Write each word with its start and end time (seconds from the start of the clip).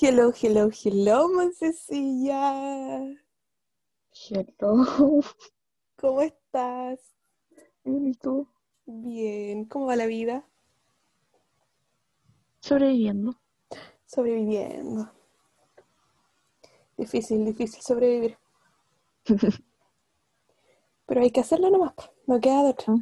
Hello, 0.00 0.32
hello, 0.32 0.70
hello, 0.70 1.28
Moncecilla. 1.28 3.02
Hello. 4.12 5.24
¿Cómo 5.96 6.22
estás? 6.22 7.00
¿Y 7.84 8.12
tú? 8.12 8.46
Bien. 8.86 9.64
¿Cómo 9.64 9.86
va 9.86 9.96
la 9.96 10.06
vida? 10.06 10.46
Sobreviviendo. 12.60 13.40
Sobreviviendo. 14.06 15.10
Difícil, 16.96 17.44
difícil 17.44 17.82
sobrevivir. 17.82 18.38
Pero 21.06 21.22
hay 21.22 21.32
que 21.32 21.40
hacerlo 21.40 21.70
nomás, 21.70 21.94
no 22.28 22.40
queda 22.40 22.62
de 22.62 22.68
otra. 22.70 22.94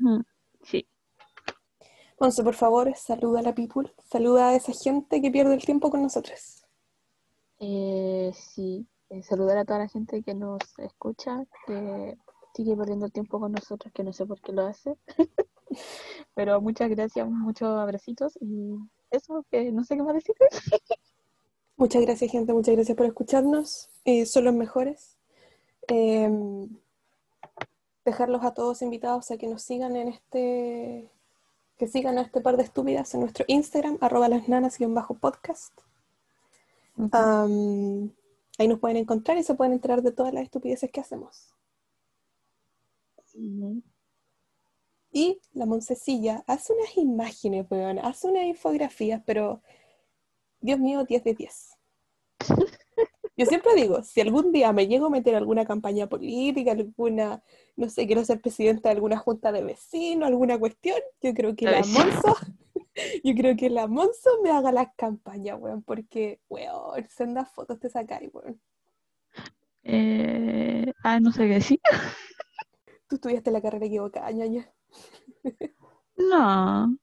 Sí. 0.63 0.89
Monse, 2.19 2.43
por 2.43 2.55
favor, 2.55 2.97
saluda 2.97 3.41
a 3.41 3.43
la 3.43 3.55
people. 3.55 3.93
Saluda 4.03 4.49
a 4.49 4.55
esa 4.57 4.73
gente 4.73 5.21
que 5.21 5.31
pierde 5.31 5.53
el 5.53 5.63
tiempo 5.63 5.91
con 5.91 6.01
nosotros. 6.01 6.55
Eh, 7.59 8.32
sí. 8.34 8.86
Eh, 9.11 9.22
saludar 9.22 9.58
a 9.58 9.64
toda 9.64 9.81
la 9.81 9.89
gente 9.89 10.22
que 10.22 10.35
nos 10.35 10.58
escucha, 10.79 11.44
que 11.67 12.18
sigue 12.54 12.76
perdiendo 12.76 13.08
tiempo 13.08 13.39
con 13.39 13.53
nosotros, 13.53 13.93
que 13.93 14.03
no 14.03 14.12
sé 14.12 14.26
por 14.26 14.40
qué 14.40 14.53
lo 14.53 14.67
hace. 14.67 14.96
Pero 16.34 16.61
muchas 16.61 16.90
gracias, 16.90 17.29
muchos 17.29 17.68
abracitos 17.68 18.36
y 18.40 18.76
eso, 19.11 19.45
que 19.50 19.71
no 19.72 19.84
sé 19.84 19.96
qué 19.96 20.03
más 20.03 20.14
decir. 20.14 20.34
Muchas 21.76 22.03
gracias, 22.03 22.31
gente. 22.31 22.53
Muchas 22.53 22.75
gracias 22.75 22.96
por 22.96 23.07
escucharnos. 23.07 23.90
Eh, 24.04 24.26
son 24.26 24.45
los 24.45 24.54
mejores. 24.54 25.18
Eh, 25.89 26.31
dejarlos 28.04 28.43
a 28.45 28.54
todos 28.54 28.82
invitados 28.82 29.31
a 29.31 29.36
que 29.36 29.46
nos 29.46 29.62
sigan 29.62 29.95
en 29.95 30.09
este. 30.09 31.11
Que 31.76 31.86
sigan 31.86 32.19
a 32.19 32.23
este 32.23 32.41
par 32.41 32.56
de 32.56 32.62
estúpidas 32.62 33.12
en 33.14 33.20
nuestro 33.20 33.45
Instagram, 33.48 33.98
arroba 34.00 34.28
las 34.28 34.48
Am, 37.12 38.11
ahí 38.59 38.69
nos 38.69 38.78
pueden 38.78 38.97
encontrar 38.97 39.37
y 39.37 39.42
se 39.42 39.55
pueden 39.55 39.75
enterar 39.75 40.03
de 40.03 40.12
todas 40.12 40.33
las 40.33 40.43
estupideces 40.43 40.91
que 40.91 41.01
hacemos. 41.01 41.53
Y 45.12 45.41
la 45.53 45.67
Moncecilla 45.67 46.43
hace 46.47 46.73
unas 46.73 46.97
imágenes, 46.97 47.67
weón, 47.70 47.98
hace 47.98 48.29
unas 48.29 48.45
infografías, 48.45 49.23
pero 49.27 49.62
Dios 50.61 50.79
mío, 50.79 51.05
10 51.05 51.25
de 51.25 51.35
10. 51.35 51.79
Yo 53.39 53.45
siempre 53.45 53.75
digo, 53.75 54.03
si 54.03 54.23
algún 54.23 54.51
día 54.51 54.73
me 54.73 54.87
llego 54.87 55.07
a 55.07 55.11
meter 55.11 55.35
alguna 55.35 55.67
campaña 55.67 56.07
política, 56.07 56.73
alguna, 56.73 57.42
no 57.77 57.91
sé, 57.91 58.07
quiero 58.07 58.25
ser 58.25 58.41
presidenta 58.41 58.89
de 58.89 58.95
alguna 58.95 59.19
junta 59.19 59.53
de 59.53 59.63
vecinos, 59.63 60.27
alguna 60.27 60.59
cuestión, 60.59 60.97
yo 61.20 61.35
creo 61.35 61.55
que 61.55 61.67
la. 61.67 61.83
Monzo, 61.83 62.35
yo 63.25 63.34
creo 63.34 63.56
que 63.56 63.70
la 63.70 63.86
Monzo 63.86 64.42
me 64.42 64.50
haga 64.50 64.72
las 64.72 64.89
campañas, 64.97 65.58
weón, 65.61 65.83
porque, 65.83 66.41
weón, 66.48 67.08
sendas 67.08 67.50
fotos 67.52 67.78
te 67.78 67.89
sacáis, 67.89 68.30
weón. 68.33 68.61
Eh, 69.83 70.92
ah, 71.05 71.20
no 71.20 71.33
sé 71.33 71.47
qué 71.47 71.55
decir. 71.55 71.80
Tú 73.08 73.17
estudiaste 73.17 73.50
la 73.50 73.62
carrera 73.62 73.86
equivocada, 73.86 74.30
ñaña. 74.30 74.70
No. 76.17 76.97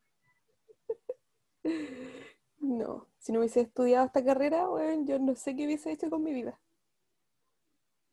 No, 2.60 3.08
si 3.20 3.32
no 3.32 3.40
hubiese 3.40 3.62
estudiado 3.62 4.06
esta 4.06 4.24
carrera, 4.24 4.70
weón, 4.70 5.06
yo 5.06 5.20
no 5.20 5.36
sé 5.36 5.56
qué 5.56 5.66
hubiese 5.66 5.92
hecho 5.92 6.10
con 6.10 6.24
mi 6.24 6.34
vida. 6.34 6.60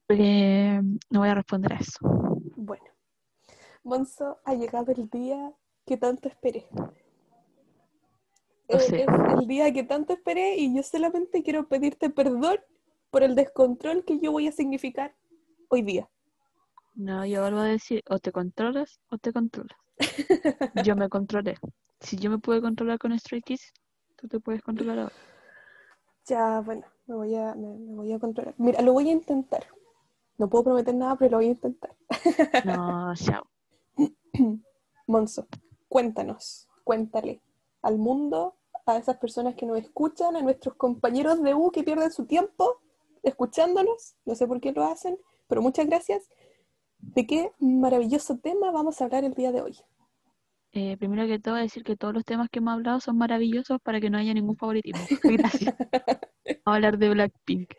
Eh, 0.08 0.80
no 1.10 1.20
voy 1.20 1.28
a 1.28 1.34
responder 1.34 1.72
a 1.72 1.76
eso. 1.76 1.98
Bueno, 2.56 2.84
Monzo, 3.84 4.40
ha 4.44 4.54
llegado 4.54 4.92
el 4.92 5.08
día 5.08 5.52
que 5.86 5.96
tanto 5.96 6.28
esperé. 6.28 6.66
Sé. 8.78 9.02
Es 9.02 9.08
el 9.40 9.46
día 9.46 9.72
que 9.72 9.82
tanto 9.82 10.12
esperé 10.12 10.56
y 10.56 10.74
yo 10.74 10.82
solamente 10.82 11.42
quiero 11.42 11.68
pedirte 11.68 12.10
perdón 12.10 12.58
por 13.10 13.22
el 13.22 13.34
descontrol 13.34 14.04
que 14.04 14.18
yo 14.20 14.32
voy 14.32 14.48
a 14.48 14.52
significar 14.52 15.14
hoy 15.68 15.82
día. 15.82 16.08
No, 16.94 17.24
yo 17.24 17.40
vuelvo 17.40 17.60
a 17.60 17.64
decir, 17.64 18.02
o 18.08 18.18
te 18.18 18.32
controlas 18.32 19.00
o 19.10 19.18
te 19.18 19.32
controlas. 19.32 19.76
Yo 20.84 20.96
me 20.96 21.08
controlé. 21.08 21.56
Si 22.00 22.16
yo 22.16 22.30
me 22.30 22.38
pude 22.38 22.60
controlar 22.60 22.98
con 22.98 23.18
Stray 23.18 23.42
Kids, 23.42 23.72
tú 24.16 24.28
te 24.28 24.40
puedes 24.40 24.62
controlar 24.62 24.98
ahora. 24.98 25.14
Ya, 26.26 26.60
bueno, 26.60 26.84
me 27.06 27.14
voy 27.16 27.34
a, 27.34 27.54
me, 27.56 27.66
me 27.76 27.96
voy 27.96 28.12
a 28.12 28.18
controlar. 28.20 28.54
Mira, 28.58 28.82
lo 28.82 28.92
voy 28.92 29.08
a 29.08 29.12
intentar. 29.12 29.66
No 30.38 30.48
puedo 30.48 30.64
prometer 30.64 30.94
nada, 30.94 31.16
pero 31.16 31.32
lo 31.32 31.36
voy 31.38 31.46
a 31.46 31.50
intentar. 31.50 31.96
No, 32.64 33.12
chao. 33.16 33.50
Monzo, 35.06 35.48
cuéntanos, 35.88 36.68
cuéntale 36.84 37.42
al 37.82 37.98
mundo, 37.98 38.59
a 38.94 38.98
esas 38.98 39.18
personas 39.18 39.54
que 39.54 39.66
nos 39.66 39.78
escuchan, 39.78 40.36
a 40.36 40.42
nuestros 40.42 40.74
compañeros 40.74 41.42
de 41.42 41.54
U 41.54 41.70
que 41.70 41.82
pierden 41.82 42.10
su 42.10 42.26
tiempo 42.26 42.80
escuchándonos, 43.22 44.16
no 44.24 44.34
sé 44.34 44.46
por 44.46 44.60
qué 44.60 44.72
lo 44.72 44.84
hacen, 44.84 45.18
pero 45.46 45.62
muchas 45.62 45.86
gracias. 45.86 46.28
¿De 46.98 47.26
qué 47.26 47.52
maravilloso 47.58 48.38
tema 48.38 48.70
vamos 48.70 49.00
a 49.00 49.04
hablar 49.04 49.24
el 49.24 49.34
día 49.34 49.52
de 49.52 49.62
hoy? 49.62 49.76
Eh, 50.72 50.96
primero 50.98 51.26
que 51.26 51.38
todo, 51.38 51.56
decir 51.56 51.82
que 51.82 51.96
todos 51.96 52.14
los 52.14 52.24
temas 52.24 52.48
que 52.48 52.60
hemos 52.60 52.74
hablado 52.74 53.00
son 53.00 53.18
maravillosos 53.18 53.80
para 53.82 54.00
que 54.00 54.08
no 54.08 54.18
haya 54.18 54.32
ningún 54.34 54.56
favoritismo. 54.56 55.00
Gracias. 55.24 55.74
Vamos 55.78 56.62
a 56.64 56.74
hablar 56.74 56.98
de 56.98 57.10
Blackpink. 57.10 57.74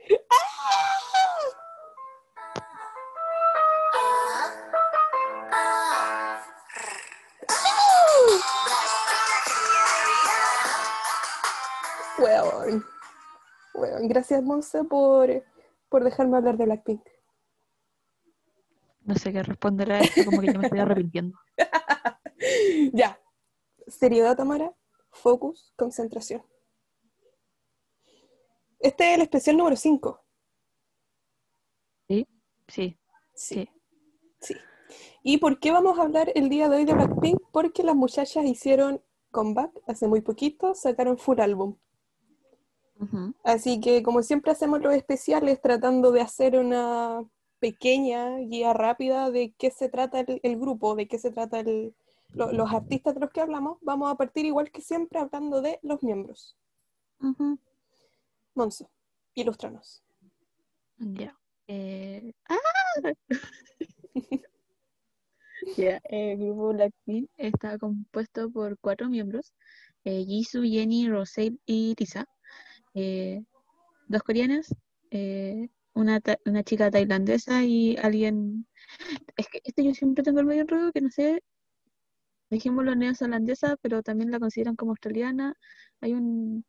Gracias 14.07 14.43
Monse 14.43 14.83
por, 14.83 15.43
por 15.89 16.03
dejarme 16.03 16.37
hablar 16.37 16.57
de 16.57 16.65
Blackpink. 16.65 17.01
No 19.03 19.15
sé 19.15 19.33
qué 19.33 19.41
responder 19.43 19.91
a 19.91 19.99
esto, 19.99 20.23
como 20.25 20.41
que 20.41 20.47
yo 20.53 20.59
me 20.59 20.65
estoy 20.65 20.79
arrepintiendo. 20.79 21.37
Ya. 22.93 23.21
Seriedad, 23.87 24.35
Tamara. 24.35 24.73
Focus, 25.11 25.73
concentración. 25.75 26.43
Este 28.79 29.09
es 29.09 29.15
el 29.15 29.21
especial 29.21 29.57
número 29.57 29.75
5. 29.75 30.25
¿Sí? 32.07 32.27
Sí, 32.67 32.99
Sí, 33.35 33.55
sí. 33.55 33.69
sí. 34.39 34.55
¿Y 35.21 35.37
por 35.37 35.59
qué 35.59 35.71
vamos 35.71 35.99
a 35.99 36.01
hablar 36.01 36.31
el 36.33 36.49
día 36.49 36.67
de 36.67 36.77
hoy 36.77 36.85
de 36.85 36.93
Blackpink? 36.95 37.39
Porque 37.51 37.83
las 37.83 37.95
muchachas 37.95 38.43
hicieron 38.45 39.03
comeback 39.29 39.71
hace 39.87 40.07
muy 40.07 40.21
poquito, 40.21 40.73
sacaron 40.73 41.17
full 41.19 41.39
álbum. 41.39 41.77
Así 43.43 43.79
que 43.79 44.03
como 44.03 44.21
siempre 44.23 44.51
hacemos 44.51 44.81
los 44.81 44.93
especiales 44.93 45.59
tratando 45.61 46.11
de 46.11 46.21
hacer 46.21 46.55
una 46.57 47.23
pequeña 47.59 48.37
guía 48.37 48.73
rápida 48.73 49.31
de 49.31 49.53
qué 49.57 49.71
se 49.71 49.89
trata 49.89 50.19
el, 50.19 50.39
el 50.43 50.59
grupo, 50.59 50.95
de 50.95 51.07
qué 51.07 51.17
se 51.19 51.31
trata 51.31 51.59
el- 51.59 51.93
lo- 52.33 52.51
los 52.51 52.71
artistas 52.73 53.13
de 53.15 53.19
los 53.21 53.31
que 53.31 53.41
hablamos, 53.41 53.77
vamos 53.81 54.11
a 54.11 54.15
partir 54.15 54.45
igual 54.45 54.71
que 54.71 54.81
siempre 54.81 55.19
hablando 55.19 55.61
de 55.61 55.79
los 55.83 56.01
miembros. 56.03 56.55
Ujú. 57.19 57.57
Monzo, 58.55 58.89
ilústranos. 59.35 60.03
Ya. 60.97 61.37
Eh, 61.67 62.33
¡Ah! 62.49 62.57
Ya, 65.77 66.01
El 66.05 66.37
grupo 66.39 66.69
Blackpink 66.73 67.29
está 67.37 67.77
compuesto 67.77 68.49
por 68.49 68.77
cuatro 68.79 69.09
miembros: 69.09 69.53
eh, 70.03 70.23
Jisoo, 70.25 70.63
Jennie, 70.63 71.07
Rosé 71.09 71.53
y 71.65 71.93
Lisa. 71.97 72.27
Eh, 72.93 73.43
dos 74.07 74.23
coreanas, 74.23 74.73
eh, 75.11 75.69
una, 75.93 76.19
ta- 76.21 76.39
una 76.45 76.63
chica 76.63 76.91
tailandesa 76.91 77.63
y 77.63 77.97
alguien. 77.97 78.67
Es 79.37 79.47
que 79.47 79.61
este 79.63 79.83
yo 79.83 79.93
siempre 79.93 80.23
tengo 80.23 80.39
el 80.39 80.45
medio 80.45 80.61
enredo 80.61 80.91
que 80.91 81.01
no 81.01 81.09
sé. 81.09 81.43
Dejémoslo 82.49 82.95
neozelandesa, 82.95 83.77
pero 83.81 84.03
también 84.03 84.29
la 84.31 84.39
consideran 84.39 84.75
como 84.75 84.91
australiana. 84.91 85.55
Hay 86.01 86.13
un, 86.13 86.65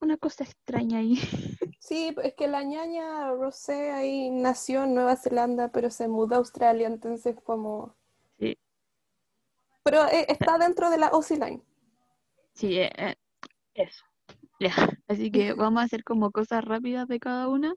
una 0.00 0.16
cosa 0.16 0.44
extraña 0.44 0.98
ahí. 0.98 1.18
Sí, 1.78 2.12
es 2.20 2.34
que 2.34 2.48
la 2.48 2.64
ñaña 2.64 3.30
Rosé 3.30 3.92
ahí 3.92 4.28
nació 4.30 4.82
en 4.84 4.94
Nueva 4.94 5.14
Zelanda, 5.14 5.70
pero 5.70 5.88
se 5.88 6.08
mudó 6.08 6.34
a 6.34 6.38
Australia, 6.38 6.88
entonces 6.88 7.36
como... 7.44 7.94
Sí. 8.40 8.58
Pero 9.84 10.04
eh, 10.08 10.26
está 10.28 10.58
dentro 10.58 10.90
de 10.90 10.98
la 10.98 11.06
Aussie 11.08 11.36
Line. 11.38 11.62
Sí, 12.54 12.76
eh, 12.80 13.14
eso. 13.74 14.04
Ya. 14.60 14.70
Así 15.08 15.30
que 15.30 15.52
vamos 15.52 15.82
a 15.82 15.84
hacer 15.84 16.04
como 16.04 16.30
cosas 16.30 16.64
rápidas 16.64 17.08
de 17.08 17.20
cada 17.20 17.48
una. 17.48 17.74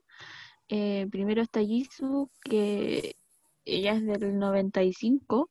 Eh, 0.68 1.06
primero 1.10 1.42
está 1.42 1.60
Jisoo, 1.60 2.30
que 2.42 3.16
ella 3.64 3.94
es 3.94 4.06
del 4.06 4.38
95. 4.38 5.50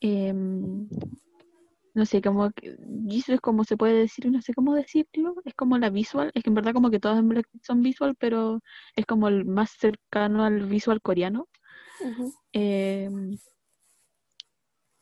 Em, 0.00 0.88
no 1.94 2.04
sé, 2.04 2.20
como 2.20 2.50
Jisoo 3.08 3.34
es 3.34 3.40
como 3.40 3.64
se 3.64 3.76
puede 3.76 3.94
decir, 3.94 4.30
no 4.30 4.42
sé 4.42 4.52
cómo 4.54 4.74
decirlo. 4.74 5.34
Es 5.44 5.54
como 5.54 5.78
la 5.78 5.90
visual. 5.90 6.30
Es 6.34 6.42
que 6.42 6.50
en 6.50 6.54
verdad 6.54 6.74
como 6.74 6.90
que 6.90 6.98
Blackpink 6.98 7.64
son 7.64 7.82
visual, 7.82 8.14
pero 8.18 8.60
es 8.96 9.06
como 9.06 9.28
el 9.28 9.44
más 9.46 9.70
cercano 9.70 10.44
al 10.44 10.66
visual 10.66 11.00
coreano. 11.00 11.48
Em, 12.52 13.38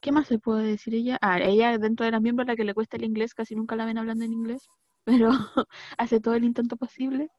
¿qué 0.00 0.12
más 0.12 0.28
se 0.28 0.38
puede 0.38 0.66
decir 0.66 0.94
ella? 0.94 1.18
Ah, 1.20 1.38
ella 1.40 1.78
dentro 1.78 2.04
de 2.04 2.12
las 2.12 2.22
miembros 2.22 2.46
la 2.46 2.56
que 2.56 2.64
le 2.64 2.74
cuesta 2.74 2.96
el 2.96 3.04
inglés, 3.04 3.34
casi 3.34 3.54
nunca 3.56 3.76
la 3.76 3.86
ven 3.86 3.98
hablando 3.98 4.24
en 4.24 4.32
inglés. 4.32 4.68
Pero 5.04 5.30
hace 5.98 6.20
todo 6.20 6.34
el 6.34 6.44
intento 6.44 6.76
posible. 6.76 7.30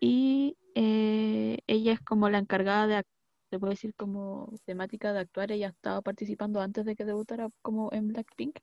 Y 0.00 0.56
eh, 0.74 1.58
ella 1.66 1.92
es 1.92 2.00
como 2.00 2.28
la 2.28 2.38
encargada 2.38 2.86
de, 2.86 3.02
se 3.50 3.58
puede 3.58 3.74
decir 3.74 3.94
como 3.94 4.52
temática 4.64 5.12
de 5.12 5.20
actuar. 5.20 5.52
Ella 5.52 5.68
estaba 5.68 6.02
participando 6.02 6.60
antes 6.60 6.84
de 6.84 6.96
que 6.96 7.04
debutara 7.04 7.48
como 7.62 7.92
en 7.92 8.08
Blackpink, 8.08 8.58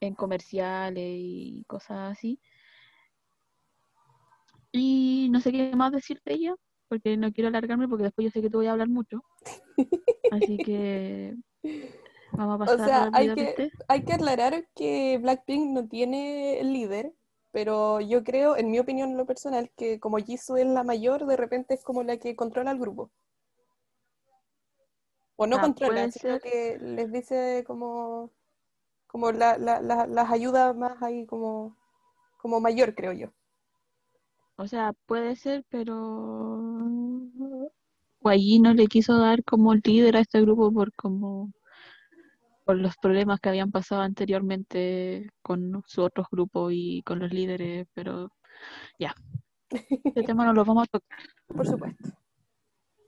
en 0.00 0.14
comerciales 0.14 1.04
y 1.06 1.64
cosas 1.66 2.12
así. 2.12 2.40
Y 4.72 5.28
no 5.30 5.40
sé 5.40 5.52
qué 5.52 5.74
más 5.74 5.92
decir 5.92 6.20
de 6.24 6.34
ella, 6.34 6.54
porque 6.88 7.16
no 7.16 7.32
quiero 7.32 7.48
alargarme, 7.48 7.88
porque 7.88 8.04
después 8.04 8.26
yo 8.26 8.30
sé 8.30 8.42
que 8.42 8.50
te 8.50 8.56
voy 8.56 8.66
a 8.66 8.72
hablar 8.72 8.88
mucho. 8.88 9.22
Así 10.30 10.58
que 10.58 11.36
vamos 12.32 12.60
a 12.60 12.72
O 12.72 12.76
pasar 12.76 12.88
sea, 12.88 13.10
hay 13.12 13.34
que, 13.34 13.70
hay 13.88 14.04
que 14.04 14.12
aclarar 14.12 14.68
que 14.74 15.18
Blackpink 15.18 15.70
no 15.72 15.88
tiene 15.88 16.62
líder, 16.64 17.12
pero 17.52 18.00
yo 18.00 18.24
creo, 18.24 18.56
en 18.56 18.70
mi 18.70 18.78
opinión 18.80 19.10
en 19.10 19.16
lo 19.18 19.26
personal, 19.26 19.70
que 19.76 20.00
como 20.00 20.18
Jisoo 20.18 20.56
es 20.58 20.66
la 20.66 20.84
mayor, 20.84 21.26
de 21.26 21.36
repente 21.36 21.74
es 21.74 21.84
como 21.84 22.02
la 22.02 22.18
que 22.18 22.36
controla 22.36 22.72
el 22.72 22.78
grupo. 22.80 23.10
O 25.36 25.44
no 25.48 25.58
Ah, 25.58 25.60
controla, 25.60 26.08
sino 26.08 26.38
ser. 26.38 26.40
que 26.40 26.78
les 26.80 27.10
dice 27.10 27.64
como, 27.66 28.30
como 29.08 29.32
la, 29.32 29.58
la- 29.58 29.80
la- 29.82 30.06
las 30.06 30.30
ayuda 30.32 30.74
más 30.74 31.02
ahí 31.02 31.26
como, 31.26 31.76
como 32.38 32.60
mayor, 32.60 32.94
creo 32.94 33.12
yo. 33.12 33.32
O 34.56 34.68
sea, 34.68 34.92
puede 35.06 35.34
ser, 35.34 35.64
pero 35.70 35.96
allí 38.24 38.60
no 38.60 38.72
le 38.72 38.86
quiso 38.86 39.18
dar 39.18 39.44
como 39.44 39.74
líder 39.74 40.16
a 40.16 40.20
este 40.20 40.40
grupo 40.40 40.72
por 40.72 40.92
como 40.94 41.52
por 42.70 42.78
los 42.78 42.96
problemas 42.98 43.40
que 43.40 43.48
habían 43.48 43.72
pasado 43.72 44.00
anteriormente 44.02 45.28
con 45.42 45.82
su 45.88 46.02
otros 46.02 46.28
grupos 46.30 46.70
y 46.72 47.02
con 47.02 47.18
los 47.18 47.32
líderes, 47.32 47.88
pero 47.94 48.30
ya, 48.96 49.12
este 49.68 50.22
tema 50.22 50.44
no 50.44 50.52
lo 50.52 50.64
vamos 50.64 50.84
a 50.84 50.86
tocar. 50.86 51.18
Por 51.48 51.66
supuesto. 51.66 52.10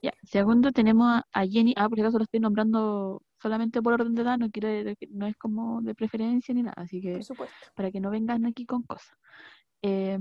Ya, 0.03 0.13
segundo 0.25 0.73
tenemos 0.73 1.23
a, 1.33 1.47
Jenny, 1.47 1.75
ah, 1.77 1.89
por 1.89 1.97
si 1.97 2.03
acaso 2.03 2.19
lo 2.19 2.25
estoy 2.25 2.41
nombrando 2.41 3.23
solamente 3.41 3.81
por 3.81 3.93
orden 3.93 4.17
de 4.17 4.23
edad, 4.23 4.37
no 4.37 4.51
quiere, 4.51 4.83
de- 4.83 4.97
no 5.13 5.29
es 5.29 5.37
como 5.37 5.81
de 5.81 5.95
preferencia 5.95 6.53
ni 6.53 6.65
nada, 6.65 6.75
así 6.83 7.01
que 7.01 7.13
Por 7.13 7.23
supuesto. 7.25 7.55
para 7.77 7.93
que 7.93 8.01
no 8.01 8.11
vengan 8.11 8.45
aquí 8.45 8.67
con 8.67 8.83
cosas. 8.83 9.17
Eh, 9.81 10.19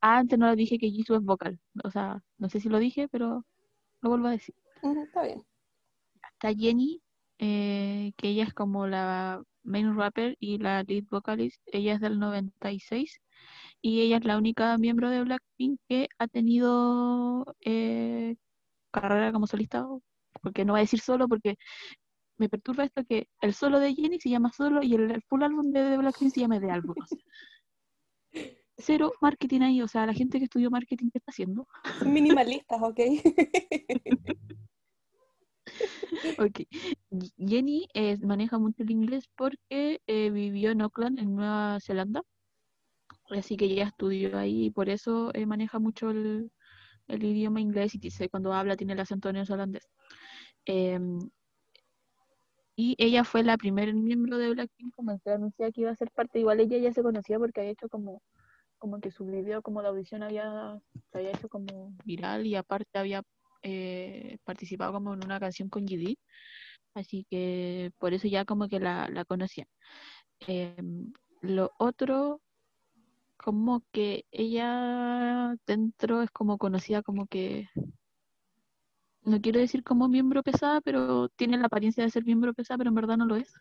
ah, 0.00 0.18
antes 0.18 0.36
no 0.40 0.48
le 0.50 0.56
dije 0.56 0.76
que 0.76 0.90
Jisoo 0.90 1.18
es 1.18 1.22
vocal, 1.22 1.60
o 1.84 1.90
sea, 1.92 2.20
no 2.38 2.48
sé 2.48 2.58
si 2.58 2.68
lo 2.68 2.80
dije, 2.80 3.06
pero 3.06 3.44
lo 4.00 4.08
vuelvo 4.10 4.26
a 4.26 4.32
decir. 4.32 4.56
Está 4.82 5.22
bien. 5.22 5.44
Está 6.32 6.52
Jenny, 6.52 7.00
eh, 7.38 8.12
que 8.16 8.28
ella 8.28 8.44
es 8.44 8.54
como 8.54 8.86
la 8.86 9.42
main 9.62 9.96
rapper 9.96 10.36
y 10.40 10.58
la 10.58 10.82
lead 10.82 11.04
vocalist, 11.10 11.60
ella 11.66 11.94
es 11.94 12.00
del 12.00 12.18
96 12.18 13.20
y 13.80 14.00
ella 14.00 14.18
es 14.18 14.24
la 14.24 14.38
única 14.38 14.76
miembro 14.78 15.10
de 15.10 15.22
Blackpink 15.22 15.80
que 15.88 16.08
ha 16.18 16.26
tenido 16.28 17.56
eh, 17.60 18.36
carrera 18.90 19.32
como 19.32 19.46
solista, 19.46 19.86
porque 20.42 20.64
no 20.64 20.72
voy 20.72 20.80
a 20.80 20.82
decir 20.82 21.00
solo 21.00 21.28
porque 21.28 21.56
me 22.38 22.48
perturba 22.48 22.84
esto 22.84 23.04
que 23.04 23.28
el 23.40 23.54
solo 23.54 23.80
de 23.80 23.94
Jenny 23.94 24.20
se 24.20 24.30
llama 24.30 24.52
solo 24.52 24.82
y 24.82 24.94
el, 24.94 25.10
el 25.10 25.22
full 25.22 25.42
álbum 25.42 25.70
de, 25.72 25.82
de 25.82 25.98
Blackpink 25.98 26.32
se 26.32 26.40
llama 26.40 26.58
de 26.60 26.70
álbum. 26.70 26.94
o 27.00 27.06
sea. 27.06 27.18
Cero 28.80 29.12
marketing 29.20 29.62
ahí, 29.62 29.82
o 29.82 29.88
sea, 29.88 30.06
la 30.06 30.14
gente 30.14 30.38
que 30.38 30.44
estudió 30.44 30.70
marketing, 30.70 31.10
¿qué 31.10 31.18
está 31.18 31.32
haciendo? 31.32 31.66
Son 31.98 32.12
minimalistas, 32.12 32.80
¿ok? 32.80 33.00
Jenny 37.38 37.88
eh, 37.94 38.18
maneja 38.18 38.58
mucho 38.58 38.82
el 38.82 38.90
inglés 38.90 39.24
porque 39.36 40.00
eh, 40.06 40.30
vivió 40.30 40.70
en 40.70 40.82
Auckland, 40.82 41.18
en 41.18 41.34
Nueva 41.34 41.78
Zelanda. 41.80 42.22
Así 43.30 43.56
que 43.56 43.66
ella 43.66 43.84
estudió 43.88 44.38
ahí 44.38 44.66
y 44.66 44.70
por 44.70 44.88
eso 44.88 45.32
eh, 45.34 45.46
maneja 45.46 45.78
mucho 45.78 46.10
el, 46.10 46.50
idioma 47.08 47.60
inglés 47.60 47.94
y 47.94 47.98
dice, 47.98 48.28
cuando 48.28 48.52
habla 48.52 48.76
tiene 48.76 48.94
el 48.94 49.00
acento 49.00 49.32
neozelandés. 49.32 49.88
Em, 50.64 51.18
y 52.76 52.94
ella 52.98 53.24
fue 53.24 53.42
la 53.42 53.56
primera 53.56 53.92
miembro 53.92 54.38
de 54.38 54.50
Blackpink 54.50 54.94
como 54.94 55.18
se 55.18 55.32
anuncia 55.32 55.72
que 55.72 55.80
iba 55.82 55.90
a 55.90 55.96
ser 55.96 56.10
parte. 56.12 56.38
Igual 56.38 56.60
ella 56.60 56.78
ya 56.78 56.92
se 56.92 57.02
conocía 57.02 57.38
porque 57.38 57.60
había 57.60 57.72
hecho 57.72 57.88
como, 57.88 58.22
como 58.78 59.00
que 59.00 59.10
su 59.10 59.26
video 59.26 59.62
como 59.62 59.82
de 59.82 59.88
audición 59.88 60.22
había, 60.22 60.80
se 61.10 61.18
había 61.18 61.30
hecho 61.30 61.48
como 61.48 61.92
viral 62.04 62.46
y 62.46 62.54
aparte 62.54 62.98
había 62.98 63.22
eh, 63.62 64.38
participado 64.44 64.92
como 64.92 65.14
en 65.14 65.24
una 65.24 65.40
canción 65.40 65.68
con 65.68 65.86
GD. 65.86 66.16
Así 66.94 67.26
que 67.30 67.92
por 67.98 68.14
eso 68.14 68.28
ya 68.28 68.44
como 68.44 68.68
que 68.68 68.80
la, 68.80 69.08
la 69.08 69.24
conocían. 69.24 69.68
Em, 70.46 71.12
lo 71.42 71.72
otro, 71.78 72.40
como 73.36 73.82
que 73.92 74.24
ella 74.32 75.54
dentro 75.66 76.22
es 76.22 76.30
como 76.30 76.58
conocida 76.58 77.02
como 77.02 77.26
que, 77.26 77.68
no 79.22 79.40
quiero 79.40 79.60
decir 79.60 79.84
como 79.84 80.08
miembro 80.08 80.42
pesada, 80.42 80.80
pero 80.80 81.28
tiene 81.30 81.58
la 81.58 81.66
apariencia 81.66 82.02
de 82.02 82.10
ser 82.10 82.24
miembro 82.24 82.54
pesada, 82.54 82.78
pero 82.78 82.90
en 82.90 82.96
verdad 82.96 83.16
no 83.16 83.26
lo 83.26 83.36
es. 83.36 83.52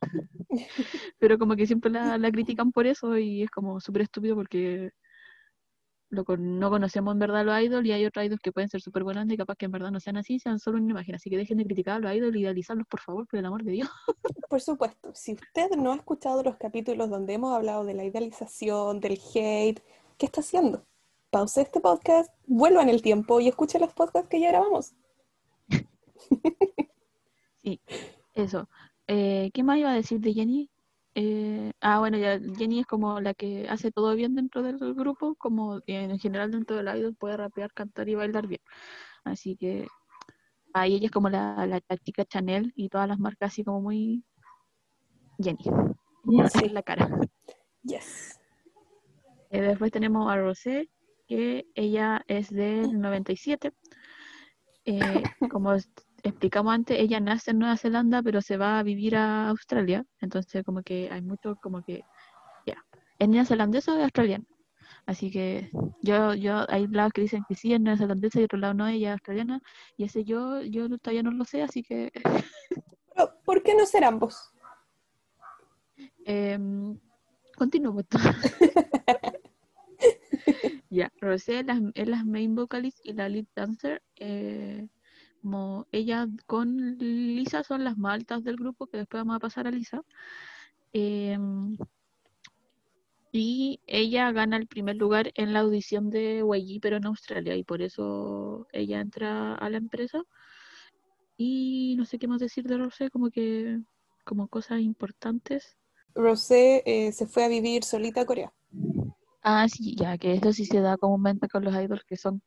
pero 1.20 1.38
como 1.38 1.56
que 1.56 1.68
siempre 1.68 1.92
la, 1.92 2.18
la 2.18 2.32
critican 2.32 2.72
por 2.72 2.88
eso 2.88 3.18
y 3.18 3.44
es 3.44 3.50
como 3.50 3.80
súper 3.80 4.04
estúpido 4.04 4.36
porque 4.36 4.92
lo 6.10 6.24
con- 6.26 6.60
no 6.60 6.70
conocemos 6.70 7.14
en 7.14 7.20
verdad 7.20 7.46
los 7.46 7.62
idols 7.62 7.86
y 7.86 7.92
hay 7.92 8.06
otros 8.06 8.26
idols 8.26 8.42
que 8.42 8.52
pueden 8.52 8.70
ser 8.70 8.82
súper 8.82 9.04
buenos 9.04 9.26
y 9.30 9.38
capaz 9.38 9.56
que 9.56 9.66
en 9.66 9.72
verdad 9.72 9.92
no 9.92 10.00
sean 10.00 10.18
así, 10.18 10.40
sean 10.40 10.60
solo 10.60 10.78
una 10.78 10.92
imagen. 10.92 11.16
Así 11.16 11.30
que 11.30 11.38
dejen 11.38 11.58
de 11.58 11.66
criticar 11.66 11.96
a 11.96 12.00
los 12.00 12.14
idols 12.16 12.36
y 12.36 12.40
idealizarlos, 12.40 12.88
por 12.88 13.00
favor, 13.02 13.28
por 13.28 13.40
el 13.40 13.46
amor 13.46 13.64
de 13.64 13.72
Dios. 13.72 13.90
Por 14.50 14.62
supuesto, 14.62 15.12
si 15.14 15.34
usted 15.34 15.70
no 15.78 15.92
ha 15.92 15.96
escuchado 15.96 16.42
los 16.44 16.56
capítulos 16.56 17.10
donde 17.10 17.34
hemos 17.34 17.54
hablado 17.54 17.84
de 17.84 17.94
la 17.94 18.06
idealización, 18.06 19.00
del 19.02 19.20
hate, 19.34 19.82
¿qué 20.18 20.26
está 20.26 20.42
haciendo? 20.42 20.86
Pause 21.30 21.58
este 21.58 21.82
podcast, 21.82 22.34
vuelva 22.46 22.82
en 22.82 22.90
el 22.90 23.02
tiempo 23.02 23.42
y 23.42 23.50
escuche 23.50 23.78
los 23.80 23.94
podcasts 23.94 24.30
que 24.30 24.40
ya 24.40 24.50
grabamos. 24.50 24.94
Sí, 27.62 27.82
eso. 28.34 28.70
Eh, 29.08 29.52
¿qué 29.54 29.62
más 29.64 29.78
iba 29.78 29.92
a 29.92 29.96
decir 29.96 30.22
de 30.22 30.34
Jenny? 30.34 30.70
Eh, 31.20 31.72
ah, 31.82 31.98
bueno, 31.98 32.20
ya 32.20 32.40
Jenny 32.58 32.82
es 32.82 32.86
como 32.86 33.20
la 33.20 33.34
que 33.34 33.68
hace 33.70 33.92
todo 33.92 34.14
bien 34.14 34.36
dentro 34.36 34.62
del 34.62 34.78
grupo, 34.94 35.34
como 35.34 35.82
en 35.88 36.20
general 36.20 36.52
dentro 36.52 36.76
del 36.76 36.96
idol 36.96 37.16
puede 37.16 37.38
rapear, 37.38 37.74
cantar 37.74 38.08
y 38.08 38.14
bailar 38.14 38.46
bien. 38.46 38.62
Así 39.24 39.56
que 39.58 39.88
ahí 40.74 40.94
ella 40.94 41.08
es 41.08 41.12
como 41.12 41.30
la, 41.30 41.66
la, 41.66 41.82
la 41.90 41.98
chica 41.98 42.24
Chanel 42.24 42.72
y 42.76 42.90
todas 42.90 43.08
las 43.08 43.18
marcas 43.18 43.52
así 43.52 43.64
como 43.64 43.82
muy 43.82 44.24
Jenny. 45.40 45.58
Ella 46.30 46.50
Sí. 46.50 46.66
es 46.66 46.72
la 46.72 46.84
cara. 46.84 47.10
Yes. 47.84 48.40
Eh, 49.50 49.62
después 49.62 49.92
tenemos 49.92 50.30
a 50.32 50.36
Rosé, 50.36 50.90
que 51.28 51.66
ella 51.74 52.22
es 52.28 52.50
del 52.52 53.00
97. 53.00 53.72
Eh, 54.86 55.24
como 55.50 55.74
es- 55.74 55.90
explicamos 56.28 56.74
antes, 56.74 57.00
ella 57.00 57.20
nace 57.20 57.52
en 57.52 57.60
Nueva 57.60 57.78
Zelanda, 57.78 58.22
pero 58.22 58.42
se 58.42 58.58
va 58.58 58.80
a 58.80 58.84
vivir 58.84 59.16
a 59.16 59.50
Australia. 59.50 60.06
Entonces, 60.22 60.64
como 60.64 60.82
que 60.84 61.10
hay 61.12 61.22
mucho, 61.22 61.58
como 61.62 61.84
que, 61.84 62.04
ya, 62.66 62.84
¿es 63.20 63.30
neozelandesa 63.30 63.94
o 63.94 63.98
es 63.98 64.04
australiana? 64.04 64.46
Así 65.06 65.32
que 65.32 65.72
yo, 66.02 66.34
yo, 66.34 66.66
hay 66.70 66.88
lados 66.88 67.14
que 67.14 67.22
dicen 67.22 67.44
que 67.48 67.56
sí, 67.56 67.74
es 67.74 67.80
neozelandesa 67.80 68.42
y 68.42 68.44
otro 68.44 68.60
lado 68.60 68.74
no, 68.74 68.88
ella 68.88 69.10
es 69.10 69.14
australiana. 69.14 69.62
Y 69.96 70.04
ese 70.06 70.24
yo, 70.24 70.62
yo 70.62 70.90
todavía 71.00 71.24
no 71.24 71.32
lo 71.32 71.46
sé, 71.46 71.62
así 71.62 71.84
que 71.84 72.12
Pero, 73.16 73.34
¿por 73.44 73.64
qué 73.64 73.74
no 73.76 73.86
ser 73.86 74.04
ambos? 74.04 74.52
Em, 76.26 77.00
continúo. 77.56 77.94
pues. 77.94 78.08
Ya, 80.90 81.12
Rosé 81.20 81.60
es 81.60 81.66
la, 81.66 81.82
es 81.96 82.08
la 82.08 82.24
main 82.24 82.56
vocalist 82.56 83.00
y 83.04 83.14
la 83.14 83.28
lead 83.28 83.46
dancer. 83.56 84.02
eh, 84.16 84.88
como 85.48 85.88
ella 85.94 86.28
con 86.46 86.98
Lisa 86.98 87.64
son 87.64 87.86
las 87.86 87.98
más 87.98 88.16
altas 88.16 88.44
del 88.44 88.58
grupo, 88.58 88.88
que 88.88 88.98
después 88.98 89.22
vamos 89.22 89.38
a 89.38 89.40
pasar 89.40 89.66
a 89.66 89.72
Lisa. 89.72 90.02
Em, 90.92 91.78
y 93.32 93.80
ella 93.88 94.34
gana 94.34 94.58
el 94.58 94.68
primer 94.68 94.98
lugar 94.98 95.32
en 95.36 95.54
la 95.54 95.62
audición 95.62 96.10
de 96.10 96.44
YG, 96.44 96.82
pero 96.82 96.98
en 96.98 97.06
Australia, 97.06 97.56
y 97.56 97.64
por 97.64 97.82
eso 97.82 98.68
ella 98.74 99.00
entra 99.00 99.56
a 99.56 99.70
la 99.70 99.78
empresa. 99.78 100.22
Y 101.38 101.96
no 101.98 102.04
sé 102.04 102.20
qué 102.20 102.28
más 102.28 102.42
decir 102.42 102.66
de 102.66 102.78
Rosé, 102.78 103.10
como 103.10 103.30
que 103.30 103.80
como 104.26 104.50
cosas 104.50 104.82
importantes. 104.82 105.78
Rosé 106.14 106.84
eh, 106.86 107.14
se 107.14 107.26
fue 107.26 107.46
a 107.46 107.48
vivir 107.48 107.86
solita 107.86 108.22
a 108.22 108.26
Corea. 108.26 108.52
Ah, 109.44 109.66
sí, 109.70 109.96
ya 109.96 110.18
que 110.18 110.34
eso 110.34 110.52
sí 110.52 110.66
se 110.66 110.82
da 110.82 110.98
comúnmente 110.98 111.48
con 111.48 111.64
los 111.64 111.74
idols 111.74 112.04
que 112.04 112.18
son 112.18 112.42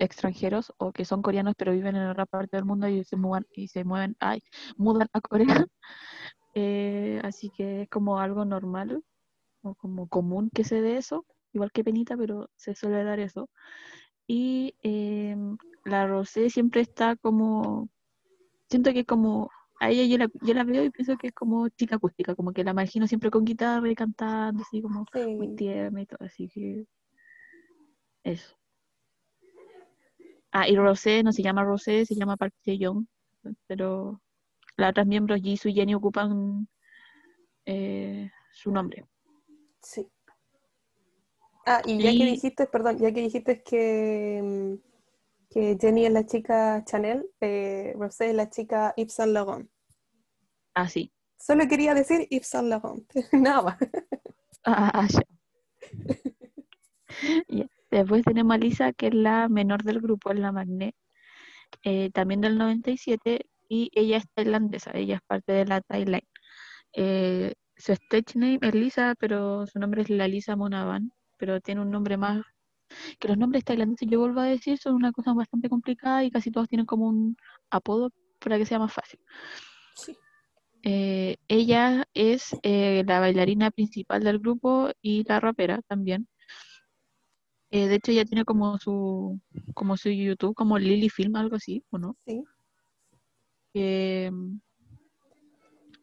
extranjeros 0.00 0.72
o 0.78 0.92
que 0.92 1.04
son 1.04 1.22
coreanos 1.22 1.54
pero 1.56 1.72
viven 1.72 1.96
en 1.96 2.08
otra 2.08 2.26
parte 2.26 2.56
del 2.56 2.64
mundo 2.66 2.88
y 2.88 3.04
se 3.04 3.16
mueven 3.16 3.46
y 3.52 3.68
se 3.68 3.84
mueven, 3.84 4.16
ay, 4.20 4.42
mudan 4.76 5.08
a 5.12 5.20
Corea. 5.20 5.46
Eh, 6.54 7.20
así 7.22 7.50
que 7.56 7.82
es 7.82 7.88
como 7.90 8.18
algo 8.18 8.44
normal 8.44 9.04
o 9.62 9.74
como 9.76 10.08
común 10.08 10.50
que 10.52 10.64
se 10.64 10.80
dé 10.80 10.96
eso, 10.96 11.24
igual 11.52 11.70
que 11.72 11.84
Penita, 11.84 12.16
pero 12.16 12.50
se 12.56 12.74
suele 12.74 13.04
dar 13.04 13.20
eso. 13.20 13.48
Y 14.26 14.74
em, 14.82 15.56
la 15.84 16.06
Rosé 16.08 16.50
siempre 16.50 16.80
está 16.82 17.16
como, 17.16 17.88
siento 18.68 18.92
que 18.92 19.04
como 19.04 19.50
a 19.80 19.90
ella 19.90 20.04
yo 20.04 20.18
la, 20.18 20.28
yo 20.42 20.54
la 20.54 20.64
veo 20.64 20.84
y 20.84 20.90
pienso 20.90 21.16
que 21.16 21.28
es 21.28 21.32
como 21.34 21.68
chica 21.70 21.96
acústica, 21.96 22.34
como 22.34 22.52
que 22.52 22.64
la 22.64 22.72
imagino 22.72 23.06
siempre 23.06 23.30
con 23.30 23.44
guitarra 23.44 23.88
y 23.90 23.94
cantando, 23.94 24.62
así 24.62 24.82
como 24.82 25.06
muy 25.36 25.48
Sí. 25.48 25.56
tierna 25.56 26.02
y 26.02 26.06
todo, 26.06 26.24
así 26.26 26.48
que 26.48 26.86
eso. 28.24 28.59
Ah, 30.52 30.68
y 30.68 30.76
Rosé 30.76 31.22
no 31.22 31.32
se 31.32 31.42
llama 31.42 31.64
Rosé, 31.64 32.04
se 32.06 32.14
llama 32.14 32.36
Park 32.36 32.54
Young, 32.64 33.06
pero 33.66 34.20
las 34.76 34.90
otras 34.90 35.06
miembros 35.06 35.40
Jisoo 35.40 35.70
y 35.70 35.74
Jenny 35.74 35.94
ocupan 35.94 36.66
eh, 37.66 38.30
su 38.52 38.72
nombre. 38.72 39.04
Sí. 39.82 40.08
Ah, 41.66 41.82
y 41.86 42.02
ya 42.02 42.10
que 42.10 42.24
dijiste, 42.24 42.66
perdón, 42.66 42.98
ya 42.98 43.12
que 43.12 43.20
dijiste 43.20 43.62
que, 43.62 44.40
mm, 44.42 44.74
que 45.50 45.78
Jenny 45.80 46.06
es 46.06 46.12
la 46.12 46.26
chica 46.26 46.82
Chanel, 46.84 47.30
eh, 47.40 47.94
Rosé 47.96 48.30
es 48.30 48.34
la 48.34 48.50
chica 48.50 48.92
Yves 48.96 49.14
Saint 49.14 49.32
Laurent. 49.32 49.70
Ah, 50.74 50.88
sí. 50.88 51.12
Solo 51.38 51.68
quería 51.68 51.94
decir 51.94 52.26
Yves 52.30 52.48
Saint 52.48 52.68
Laurent, 52.68 53.04
nada 53.32 53.62
más. 53.62 53.78
Ah, 54.64 55.06
ya. 55.08 55.22
Ya. 57.48 57.66
Después 57.90 58.22
tenemos 58.24 58.54
a 58.54 58.58
Lisa, 58.58 58.92
que 58.92 59.08
es 59.08 59.14
la 59.14 59.48
menor 59.48 59.82
del 59.82 60.00
grupo, 60.00 60.30
es 60.30 60.38
la 60.38 60.52
Magné, 60.52 60.94
eh, 61.84 62.10
también 62.12 62.40
del 62.40 62.58
97, 62.58 63.46
y 63.68 63.90
ella 63.94 64.18
es 64.18 64.24
tailandesa, 64.34 64.92
ella 64.94 65.16
es 65.16 65.22
parte 65.22 65.52
de 65.52 65.66
la 65.66 65.80
Thailand. 65.80 66.22
Eh, 66.92 67.54
su 67.76 67.92
stage 67.92 68.38
name 68.38 68.58
es 68.62 68.74
Lisa, 68.74 69.14
pero 69.18 69.66
su 69.66 69.78
nombre 69.78 70.02
es 70.02 70.10
la 70.10 70.28
Lisa 70.28 70.56
Monavan, 70.56 71.12
pero 71.38 71.60
tiene 71.60 71.80
un 71.80 71.90
nombre 71.90 72.16
más... 72.16 72.42
Que 73.20 73.28
los 73.28 73.38
nombres 73.38 73.64
tailandeses, 73.64 74.08
yo 74.10 74.18
vuelvo 74.18 74.40
a 74.40 74.46
decir, 74.46 74.76
son 74.78 74.94
una 74.96 75.12
cosa 75.12 75.32
bastante 75.32 75.68
complicada 75.68 76.24
y 76.24 76.30
casi 76.30 76.50
todos 76.50 76.68
tienen 76.68 76.86
como 76.86 77.06
un 77.08 77.36
apodo 77.70 78.10
para 78.40 78.58
que 78.58 78.66
sea 78.66 78.80
más 78.80 78.92
fácil. 78.92 79.20
Sí. 79.94 80.16
Eh, 80.82 81.36
ella 81.46 82.04
es 82.14 82.56
eh, 82.62 83.04
la 83.06 83.20
bailarina 83.20 83.70
principal 83.70 84.24
del 84.24 84.38
grupo 84.40 84.90
y 85.02 85.24
la 85.28 85.38
rapera 85.38 85.80
también. 85.86 86.26
Eh, 87.70 87.86
de 87.86 87.94
hecho, 87.94 88.10
ella 88.10 88.24
tiene 88.24 88.44
como 88.44 88.78
su, 88.78 89.40
como 89.74 89.96
su 89.96 90.10
YouTube, 90.10 90.54
como 90.54 90.78
Lily 90.78 91.08
Film, 91.08 91.36
algo 91.36 91.56
así, 91.56 91.84
¿o 91.90 91.98
no? 91.98 92.16
Sí. 92.26 92.42
Eh, 93.74 94.30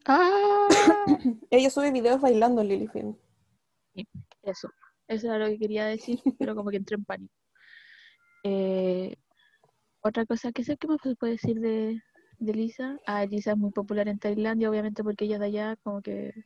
ah, 0.05 0.67
Ella 1.49 1.69
sube 1.69 1.91
videos 1.91 2.21
bailando 2.21 2.61
en 2.61 2.69
Lily 2.69 2.87
Film. 2.87 3.15
eso, 4.43 4.69
eso 5.09 5.27
era 5.27 5.39
lo 5.39 5.47
que 5.47 5.59
quería 5.59 5.85
decir, 5.85 6.21
pero 6.39 6.55
como 6.55 6.69
que 6.69 6.77
entré 6.77 6.95
en 6.95 7.03
pánico. 7.03 7.33
Eh, 8.43 9.17
otra 10.01 10.25
cosa 10.25 10.53
que 10.53 10.63
sé 10.63 10.77
que 10.77 10.87
me 10.87 10.97
puede 11.15 11.33
decir 11.33 11.59
de, 11.59 12.01
de 12.39 12.53
Lisa. 12.53 12.97
Ah, 13.05 13.25
Lisa 13.25 13.51
es 13.51 13.57
muy 13.57 13.71
popular 13.71 14.07
en 14.07 14.19
Tailandia, 14.19 14.69
obviamente 14.69 15.03
porque 15.03 15.25
ella 15.25 15.35
es 15.35 15.41
de 15.41 15.45
allá, 15.47 15.75
como 15.83 16.01
que 16.01 16.45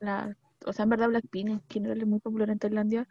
la, 0.00 0.34
o 0.64 0.72
sea, 0.72 0.84
en 0.84 0.88
verdad 0.88 1.08
Blackpink 1.08 1.48
en 1.48 1.62
general 1.68 2.00
es 2.00 2.06
muy 2.06 2.20
popular 2.20 2.50
en 2.50 2.58
Tailandia. 2.58 3.06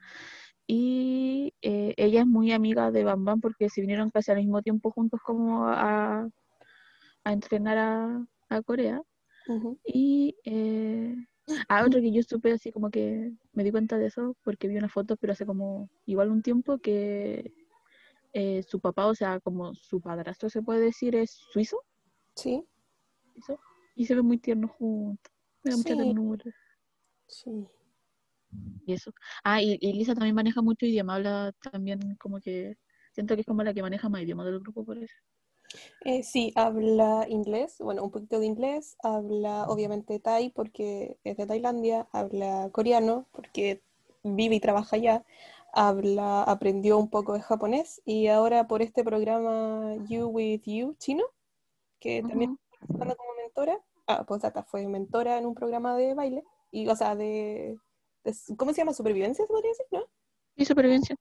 Y 0.67 1.53
eh, 1.62 1.93
ella 1.97 2.21
es 2.21 2.27
muy 2.27 2.51
amiga 2.51 2.91
de 2.91 3.03
Bam 3.05 3.24
Bam 3.24 3.39
porque 3.39 3.69
se 3.69 3.79
vinieron 3.81 4.09
casi 4.09 4.31
al 4.31 4.38
mismo 4.38 4.62
tiempo 4.62 4.91
juntos 4.91 5.21
como 5.24 5.65
a, 5.67 6.27
a 7.24 7.31
entrenar 7.33 7.77
a, 7.77 8.27
a 8.50 8.62
Corea. 8.62 9.01
Y 9.86 10.36
eh, 10.43 11.15
ah, 11.69 11.86
otro 11.86 12.01
que 12.01 12.12
yo 12.12 12.21
supe 12.24 12.51
así 12.51 12.74
como 12.74 12.89
que 12.89 13.31
me 13.53 13.63
di 13.63 13.71
cuenta 13.71 13.97
de 13.97 14.07
eso 14.07 14.36
porque 14.43 14.67
vi 14.67 14.75
una 14.77 14.89
foto, 14.89 15.15
pero 15.15 15.31
hace 15.31 15.45
como 15.45 15.89
igual 16.05 16.31
un 16.31 16.41
tiempo 16.41 16.79
que 16.79 17.53
eh, 18.33 18.62
su 18.63 18.81
papá, 18.81 19.05
o 19.07 19.15
sea, 19.15 19.39
como 19.39 19.74
su 19.74 20.01
padrastro 20.01 20.50
se 20.50 20.62
puede 20.62 20.81
decir, 20.81 21.15
es 21.15 21.31
suizo. 21.31 21.77
Sí, 22.36 22.65
suizo, 23.33 23.57
Y 23.95 24.05
se 24.05 24.15
ven 24.15 24.25
muy 24.25 24.38
tiernos 24.38 24.71
juntos. 24.71 25.31
Me 25.63 25.71
da 25.71 25.77
mucha 25.77 25.93
Sí. 25.93 25.97
ternura. 25.97 26.43
sí. 27.27 27.67
Y 28.85 28.93
eso. 28.93 29.11
Ah, 29.43 29.61
y, 29.61 29.77
y 29.81 29.93
Lisa 29.93 30.13
también 30.15 30.35
maneja 30.35 30.61
mucho 30.61 30.85
idioma, 30.85 31.15
habla 31.15 31.51
también 31.71 31.99
como 32.19 32.39
que 32.39 32.75
siento 33.11 33.35
que 33.35 33.41
es 33.41 33.47
como 33.47 33.63
la 33.63 33.73
que 33.73 33.81
maneja 33.81 34.09
más 34.09 34.21
idioma 34.21 34.45
del 34.45 34.59
grupo 34.59 34.85
por 34.85 34.97
eso. 34.97 35.13
Eh, 36.05 36.23
sí, 36.23 36.53
habla 36.55 37.25
inglés, 37.29 37.77
bueno, 37.79 38.03
un 38.03 38.11
poquito 38.11 38.39
de 38.39 38.45
inglés, 38.45 38.95
habla 39.03 39.65
obviamente 39.67 40.19
thai 40.19 40.49
porque 40.49 41.17
es 41.23 41.37
de 41.37 41.45
Tailandia, 41.45 42.07
habla 42.11 42.69
coreano 42.71 43.27
porque 43.33 43.81
vive 44.23 44.55
y 44.55 44.59
trabaja 44.59 44.95
allá, 44.95 45.25
habla, 45.73 46.43
aprendió 46.43 46.97
un 46.97 47.09
poco 47.09 47.33
de 47.33 47.41
japonés 47.41 48.01
y 48.05 48.27
ahora 48.27 48.67
por 48.67 48.81
este 48.81 49.03
programa 49.03 49.95
You 50.07 50.27
With 50.27 50.61
You 50.65 50.95
chino, 50.99 51.23
que 51.99 52.23
también 52.23 52.51
está 52.51 52.77
participando 52.79 53.15
como 53.17 53.33
mentora, 53.35 53.79
ah, 54.07 54.25
pues 54.27 54.41
Data 54.41 54.63
fue 54.63 54.87
mentora 54.87 55.37
en 55.37 55.45
un 55.45 55.55
programa 55.55 55.95
de 55.97 56.13
baile, 56.13 56.43
y 56.71 56.87
o 56.89 56.95
sea, 56.95 57.15
de- 57.15 57.77
¿cómo 58.57 58.72
se 58.74 58.77
llama? 58.81 58.93
Supervivencia, 58.93 59.46
se 59.46 59.48
podría 59.48 59.72
decir, 59.72 59.86
¿no? 59.91 60.03
Y 60.55 60.65
supervivencia. 60.65 61.15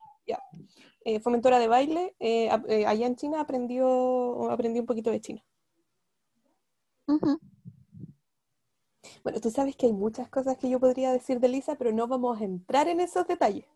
Eh, 1.04 1.20
fue 1.20 1.30
mentora 1.30 1.60
de 1.60 1.68
baile, 1.68 2.16
eh, 2.18 2.50
eh, 2.68 2.84
allá 2.84 3.06
en 3.06 3.14
China 3.14 3.40
aprendió, 3.40 4.50
aprendió 4.50 4.82
un 4.82 4.86
poquito 4.86 5.10
de 5.10 5.20
chino. 5.20 5.40
Ujú. 7.06 7.38
Bueno, 9.22 9.40
tú 9.40 9.50
sabes 9.50 9.76
que 9.76 9.86
hay 9.86 9.92
muchas 9.92 10.28
cosas 10.28 10.58
que 10.58 10.68
yo 10.68 10.80
podría 10.80 11.12
decir 11.12 11.38
de 11.38 11.48
Lisa, 11.48 11.76
pero 11.76 11.92
no 11.92 12.08
vamos 12.08 12.40
a 12.40 12.44
entrar 12.44 12.88
en 12.88 12.98
esos 13.00 13.26
detalles, 13.28 13.66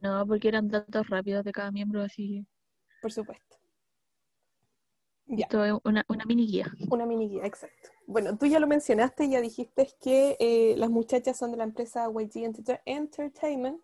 No, 0.00 0.26
porque 0.26 0.48
eran 0.48 0.68
datos 0.68 1.08
rápidos 1.08 1.44
de 1.44 1.52
cada 1.52 1.70
miembro, 1.70 2.02
así. 2.02 2.44
por 3.00 3.12
supuesto. 3.12 3.56
Ya, 5.26 5.44
Esto 5.44 5.64
es 5.64 5.72
una, 5.84 6.04
una 6.08 6.24
mini 6.24 6.46
guía. 6.46 6.66
una 6.90 7.06
mini 7.06 7.28
guía, 7.28 7.46
exacto. 7.46 7.90
Bueno, 8.06 8.36
tú 8.36 8.46
ya 8.46 8.58
lo 8.60 8.66
mencionaste, 8.66 9.28
ya 9.28 9.40
dijiste 9.40 9.88
que 10.00 10.36
eh, 10.40 10.74
las 10.76 10.90
muchachas 10.90 11.36
son 11.36 11.50
de 11.52 11.56
la 11.56 11.64
empresa 11.64 12.08
YG 12.10 12.44
Enter- 12.44 12.82
Entertainment. 12.84 13.80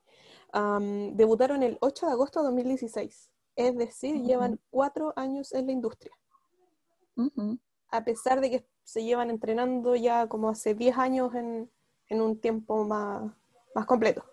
Debutaron 1.15 1.63
el 1.63 1.79
8 1.81 2.07
de 2.07 2.13
agosto 2.13 2.41
de 2.41 2.47
2016, 2.47 3.31
es 3.57 3.77
decir, 3.77 4.23
llevan 4.23 4.59
cuatro 4.71 5.13
años 5.17 5.53
en 5.53 5.67
la 5.67 5.73
industria. 5.73 6.13
A 7.91 8.05
pesar 8.05 8.41
de 8.41 8.51
que 8.51 8.67
se 8.85 9.05
llevan 9.05 9.31
entrenando 9.31 9.95
ya 9.97 10.29
como 10.29 10.49
hace 10.49 10.75
10 10.75 10.97
años 10.99 11.35
en, 11.35 11.71
en 12.09 12.21
un 12.23 12.41
tiempo 12.41 12.85
más, 12.85 13.31
más 13.75 13.87
completo. 13.87 14.25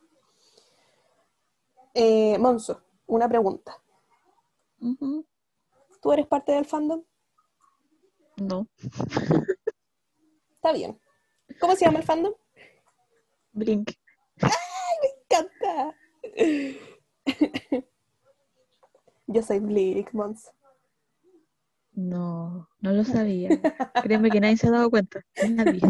Eh, 1.94 2.38
Monzo, 2.40 2.82
una 3.08 3.28
pregunta. 3.30 3.78
¿Tú 6.02 6.12
eres 6.12 6.28
parte 6.28 6.52
del 6.54 6.66
fandom? 6.66 7.04
No. 8.38 8.68
Está 10.66 10.76
bien. 10.76 11.00
¿Cómo 11.62 11.76
se 11.76 11.86
llama 11.86 12.00
el 12.00 12.06
fandom? 12.06 12.34
Blink. 13.52 13.92
¡Me 14.42 15.10
encanta! 15.38 15.96
Yo 19.28 19.44
soy 19.44 19.60
Blick, 19.60 20.12
Monzo. 20.14 20.50
No, 21.92 22.68
no 22.80 22.92
lo 22.94 23.04
sabía. 23.04 23.50
Créeme 24.02 24.32
que 24.32 24.42
nadie 24.42 24.58
se 24.58 24.70
ha 24.70 24.72
dado 24.72 24.90
cuenta. 24.90 25.24
Nadie. 25.48 25.82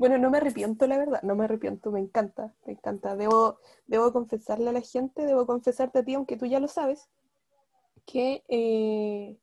Bueno, 0.00 0.18
no 0.18 0.28
me 0.28 0.38
arrepiento, 0.38 0.88
la 0.88 0.98
verdad, 0.98 1.22
no 1.22 1.36
me 1.36 1.44
arrepiento, 1.44 1.92
me 1.92 2.00
encanta, 2.00 2.52
me 2.66 2.72
encanta. 2.72 3.14
Debo, 3.14 3.60
debo 3.86 4.12
confesarle 4.12 4.70
a 4.70 4.72
la 4.72 4.80
gente, 4.80 5.24
debo 5.24 5.46
confesarte 5.46 6.00
a 6.00 6.04
ti, 6.04 6.14
aunque 6.14 6.36
tú 6.36 6.46
ya 6.46 6.58
lo 6.58 6.66
sabes, 6.66 7.08
que 8.04 8.42
eh, 8.48 9.38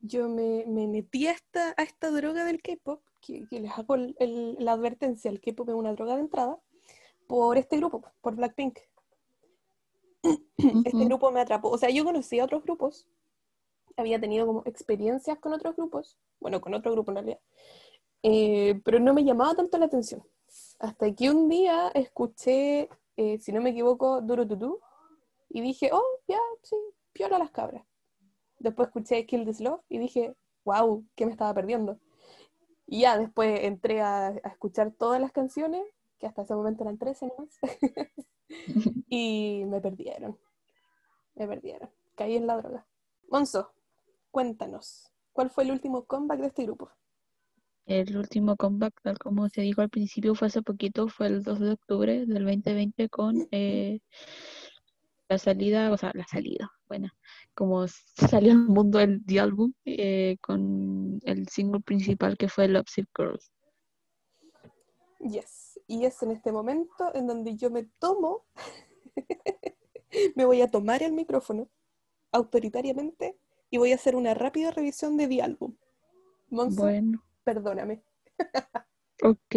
yo 0.00 0.28
me, 0.28 0.64
me 0.66 0.88
metí 0.88 1.28
a 1.28 1.30
esta, 1.32 1.74
a 1.76 1.84
esta 1.84 2.10
droga 2.10 2.44
del 2.44 2.60
K-pop, 2.60 3.00
que, 3.22 3.46
que 3.48 3.60
les 3.60 3.72
hago 3.78 3.94
el- 3.94 4.14
el- 4.18 4.56
la 4.58 4.72
advertencia, 4.72 5.30
el 5.30 5.40
K-pop 5.40 5.68
es 5.70 5.74
una 5.74 5.94
droga 5.94 6.16
de 6.16 6.22
entrada, 6.22 6.58
por 7.26 7.56
este 7.56 7.78
grupo, 7.78 8.02
por 8.20 8.34
Blackpink. 8.36 8.78
Este 10.84 11.04
grupo 11.04 11.30
me 11.32 11.40
atrapó, 11.40 11.70
o 11.70 11.78
sea, 11.78 11.90
yo 11.90 12.04
conocí 12.04 12.38
a 12.38 12.44
otros 12.44 12.62
grupos, 12.62 13.08
había 13.96 14.20
tenido 14.20 14.46
como 14.46 14.62
experiencias 14.66 15.38
con 15.38 15.52
otros 15.52 15.74
grupos, 15.74 16.18
bueno, 16.40 16.60
con 16.60 16.74
otro 16.74 16.92
grupo 16.92 17.10
en 17.10 17.16
realidad, 17.16 17.40
eh, 18.22 18.80
pero 18.84 19.00
no 19.00 19.14
me 19.14 19.24
llamaba 19.24 19.54
tanto 19.54 19.78
la 19.78 19.86
atención. 19.86 20.22
Hasta 20.78 21.12
que 21.14 21.30
un 21.30 21.48
día 21.48 21.88
escuché, 21.94 22.88
eh, 23.16 23.38
si 23.38 23.52
no 23.52 23.60
me 23.60 23.70
equivoco, 23.70 24.20
Duro 24.20 24.46
Tutu, 24.46 24.78
y 25.48 25.60
dije, 25.60 25.90
oh, 25.92 26.04
ya, 26.28 26.38
sí, 26.62 26.76
piola 27.12 27.38
las 27.38 27.50
cabras. 27.50 27.84
Después 28.58 28.88
escuché 28.88 29.26
Kill 29.26 29.44
This 29.44 29.60
Love 29.60 29.80
y 29.88 29.98
dije, 29.98 30.34
wow, 30.64 31.04
¿qué 31.16 31.26
me 31.26 31.32
estaba 31.32 31.52
perdiendo? 31.52 31.98
Y 32.92 33.00
ya 33.00 33.16
después 33.16 33.60
entré 33.62 34.02
a, 34.02 34.34
escuchar 34.44 34.92
todas 34.92 35.18
las 35.18 35.32
canciones, 35.32 35.80
que 36.18 36.26
hasta 36.26 36.42
ese 36.42 36.54
momento 36.54 36.84
eran 36.84 36.98
13 36.98 37.26
nomás, 37.26 37.58
y 39.08 39.64
me 39.64 39.80
perdieron. 39.80 40.38
Me 41.34 41.48
perdieron. 41.48 41.88
Caí 42.16 42.36
en 42.36 42.46
la 42.46 42.58
droga. 42.58 42.86
Monzo, 43.30 43.72
cuéntanos, 44.30 45.10
¿cuál 45.32 45.48
fue 45.48 45.64
el 45.64 45.70
último 45.70 46.04
comeback 46.04 46.40
de 46.40 46.46
este 46.48 46.64
grupo? 46.64 46.90
El 47.86 48.14
último 48.14 48.56
comeback, 48.56 49.00
tal 49.00 49.18
como 49.18 49.48
se 49.48 49.62
dijo 49.62 49.80
al 49.80 49.88
principio, 49.88 50.34
fue 50.34 50.48
hace 50.48 50.60
poquito, 50.60 51.08
fue 51.08 51.28
el 51.28 51.42
2 51.42 51.60
de 51.60 51.70
octubre 51.72 52.26
del 52.26 52.44
2020 52.44 53.08
con 53.08 53.48
eh, 53.52 54.00
la 55.30 55.38
salida, 55.38 55.90
o 55.90 55.96
sea, 55.96 56.10
la 56.12 56.26
salida, 56.26 56.70
buena. 56.92 57.14
Como 57.54 57.86
salió 58.42 58.52
al 58.52 58.68
mundo 58.68 59.00
el 59.00 59.24
The 59.24 59.40
Album 59.40 59.72
eh, 59.86 60.36
con 60.40 61.20
el 61.24 61.48
single 61.48 61.80
principal 61.80 62.36
que 62.36 62.48
fue 62.48 62.68
Love 62.68 62.88
Sick 62.88 63.08
Girls. 63.16 63.50
Yes. 65.20 65.80
Y 65.86 66.04
es 66.04 66.22
en 66.22 66.32
este 66.32 66.52
momento 66.52 67.14
en 67.14 67.26
donde 67.26 67.56
yo 67.56 67.70
me 67.70 67.84
tomo, 67.98 68.44
me 70.36 70.44
voy 70.44 70.60
a 70.60 70.70
tomar 70.70 71.02
el 71.02 71.12
micrófono 71.12 71.68
autoritariamente 72.32 73.38
y 73.70 73.78
voy 73.78 73.92
a 73.92 73.94
hacer 73.94 74.16
una 74.16 74.34
rápida 74.34 74.70
revisión 74.70 75.16
de 75.16 75.28
The 75.28 75.42
Album. 75.42 75.76
Monzo, 76.48 76.82
Bueno, 76.82 77.24
perdóname. 77.44 78.02
ok. 79.22 79.56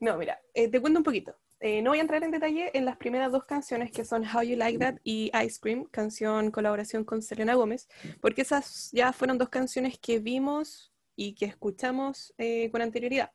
No, 0.00 0.16
mira, 0.16 0.40
eh, 0.54 0.68
te 0.68 0.80
cuento 0.80 0.98
un 0.98 1.04
poquito. 1.04 1.36
Eh, 1.62 1.82
no 1.82 1.90
voy 1.90 1.98
a 1.98 2.02
entrar 2.02 2.22
en 2.24 2.30
detalle 2.30 2.70
en 2.76 2.86
las 2.86 2.96
primeras 2.96 3.30
dos 3.32 3.44
canciones 3.44 3.90
que 3.92 4.04
son 4.06 4.24
How 4.24 4.42
You 4.42 4.56
Like 4.56 4.78
That 4.78 4.94
y 5.04 5.30
Ice 5.44 5.58
Cream, 5.60 5.84
canción 5.90 6.50
colaboración 6.50 7.04
con 7.04 7.20
Selena 7.20 7.54
Gómez, 7.54 7.86
porque 8.22 8.42
esas 8.42 8.90
ya 8.92 9.12
fueron 9.12 9.36
dos 9.36 9.50
canciones 9.50 9.98
que 9.98 10.20
vimos 10.20 10.90
y 11.16 11.34
que 11.34 11.44
escuchamos 11.44 12.32
eh, 12.38 12.70
con 12.70 12.80
anterioridad. 12.80 13.32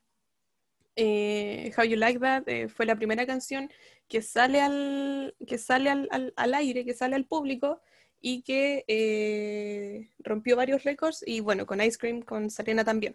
Eh, 0.96 1.72
How 1.76 1.84
You 1.84 1.96
Like 1.96 2.18
That 2.18 2.68
fue 2.68 2.84
la 2.86 2.96
primera 2.96 3.26
canción 3.26 3.70
que 4.08 4.22
sale 4.22 4.60
al, 4.60 5.36
que 5.46 5.58
sale 5.58 5.90
al, 5.90 6.08
al- 6.10 6.32
al 6.36 6.54
aire, 6.54 6.84
que 6.84 6.94
sale 6.94 7.14
al 7.14 7.26
público 7.26 7.80
y 8.20 8.42
que 8.42 8.84
rompió 10.18 10.56
varios 10.56 10.82
récords 10.82 11.22
y 11.24 11.38
bueno, 11.40 11.64
con 11.64 11.80
Ice 11.80 11.96
Cream, 11.98 12.22
con 12.22 12.50
Selena 12.50 12.82
también. 12.84 13.14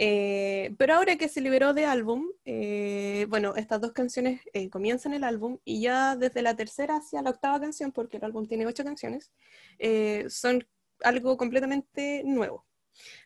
Eh, 0.00 0.76
pero 0.78 0.94
ahora 0.94 1.16
que 1.16 1.28
se 1.28 1.40
liberó 1.40 1.74
de 1.74 1.84
álbum, 1.84 2.28
eh, 2.44 3.26
bueno, 3.28 3.56
estas 3.56 3.80
dos 3.80 3.90
canciones 3.90 4.40
eh, 4.52 4.70
comienzan 4.70 5.12
el 5.12 5.24
álbum 5.24 5.58
y 5.64 5.80
ya 5.82 6.14
desde 6.14 6.40
la 6.40 6.54
tercera 6.54 6.98
hacia 6.98 7.20
la 7.20 7.30
octava 7.30 7.60
canción, 7.60 7.90
porque 7.90 8.18
el 8.18 8.24
álbum 8.24 8.46
tiene 8.46 8.64
ocho 8.64 8.84
canciones, 8.84 9.32
eh, 9.80 10.26
son 10.28 10.64
algo 11.02 11.36
completamente 11.36 12.22
nuevo. 12.24 12.64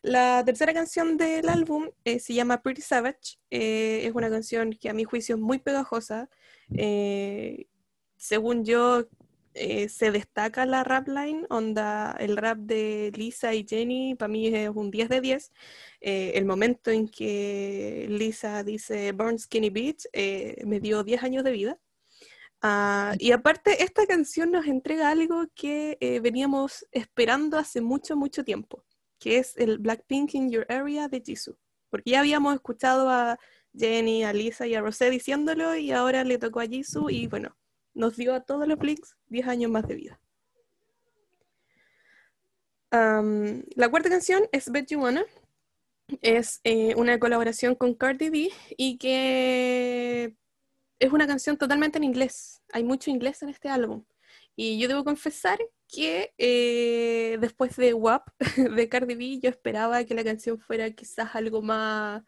La 0.02 0.42
tercera 0.46 0.72
canción 0.72 1.18
del 1.18 1.48
álbum 1.50 1.90
eh, 2.04 2.18
se 2.18 2.34
llama 2.34 2.62
Pretty 2.62 2.82
Savage. 2.82 3.38
eh, 3.50 4.06
es 4.06 4.14
una 4.14 4.30
canción 4.30 4.72
que 4.72 4.88
a 4.88 4.94
mi 4.94 5.04
juicio 5.04 5.36
es 5.36 5.40
muy 5.42 5.58
pegajosa. 5.58 6.30
según 8.16 8.64
yo, 8.64 9.08
eh, 9.54 9.88
se 9.88 10.10
destaca 10.10 10.64
la 10.66 10.84
rap 10.84 11.08
line, 11.08 11.46
onda, 11.50 12.16
el 12.18 12.36
rap 12.36 12.58
de 12.58 13.12
Lisa 13.14 13.54
y 13.54 13.66
Jenny, 13.68 14.14
para 14.14 14.28
mí 14.28 14.46
es 14.48 14.70
un 14.70 14.90
10 14.90 15.08
de 15.08 15.20
10. 15.20 15.52
Eh, 16.00 16.32
el 16.34 16.44
momento 16.44 16.90
en 16.90 17.08
que 17.08 18.06
Lisa 18.08 18.64
dice 18.64 19.12
Burn 19.12 19.38
Skinny 19.38 19.70
Bitch 19.70 20.06
eh, 20.12 20.62
me 20.66 20.80
dio 20.80 21.04
10 21.04 21.22
años 21.22 21.44
de 21.44 21.52
vida. 21.52 21.78
Ah, 22.62 23.14
y 23.18 23.32
aparte, 23.32 23.82
esta 23.82 24.06
canción 24.06 24.52
nos 24.52 24.66
entrega 24.66 25.10
algo 25.10 25.46
que 25.54 25.98
veníamos 26.22 26.86
esperando 26.92 27.58
hace 27.58 27.80
mucho, 27.80 28.16
mucho 28.16 28.44
tiempo, 28.44 28.84
que 29.18 29.38
es 29.38 29.56
el 29.56 29.78
Blackpink 29.78 30.34
in 30.34 30.50
Your 30.50 30.66
Area 30.68 31.08
de 31.08 31.20
Jisoo. 31.20 31.58
Porque 31.90 32.12
ya 32.12 32.20
habíamos 32.20 32.54
escuchado 32.54 33.10
a 33.10 33.38
Jenny, 33.76 34.24
a 34.24 34.32
Lisa 34.32 34.66
y 34.66 34.74
a 34.74 34.80
Rosé 34.80 35.10
diciéndolo 35.10 35.76
y 35.76 35.92
ahora 35.92 36.24
le 36.24 36.38
tocó 36.38 36.60
a 36.60 36.66
Jisoo 36.66 37.10
y 37.10 37.26
bueno, 37.26 37.56
nos 37.94 38.16
dio 38.16 38.34
a 38.34 38.40
todos 38.40 38.66
los 38.66 38.78
Blinks 38.78 39.16
10 39.28 39.48
años 39.48 39.70
más 39.70 39.86
de 39.86 39.94
vida. 39.94 40.20
La 42.92 43.88
cuarta 43.90 44.10
canción 44.10 44.42
es 44.52 44.70
Bet 44.70 44.88
You 44.90 45.00
Wanna. 45.00 45.24
Es 46.20 46.60
eh, 46.64 46.94
una 46.96 47.18
colaboración 47.18 47.74
con 47.74 47.94
Cardi 47.94 48.28
B 48.28 48.50
y 48.76 48.98
que 48.98 50.36
es 50.98 51.12
una 51.12 51.26
canción 51.26 51.56
totalmente 51.56 51.98
en 51.98 52.04
inglés. 52.04 52.62
Hay 52.72 52.84
mucho 52.84 53.10
inglés 53.10 53.42
en 53.42 53.48
este 53.48 53.68
álbum. 53.68 54.04
Y 54.56 54.78
yo 54.78 54.88
debo 54.88 55.04
confesar 55.04 55.58
que 55.88 56.34
eh, 56.36 57.38
después 57.40 57.76
de 57.76 57.94
WAP 57.94 58.28
de 58.76 58.88
Cardi 58.88 59.14
B, 59.14 59.40
yo 59.40 59.48
esperaba 59.48 60.04
que 60.04 60.14
la 60.14 60.24
canción 60.24 60.58
fuera 60.58 60.90
quizás 60.90 61.34
algo 61.34 61.62
más, 61.62 62.22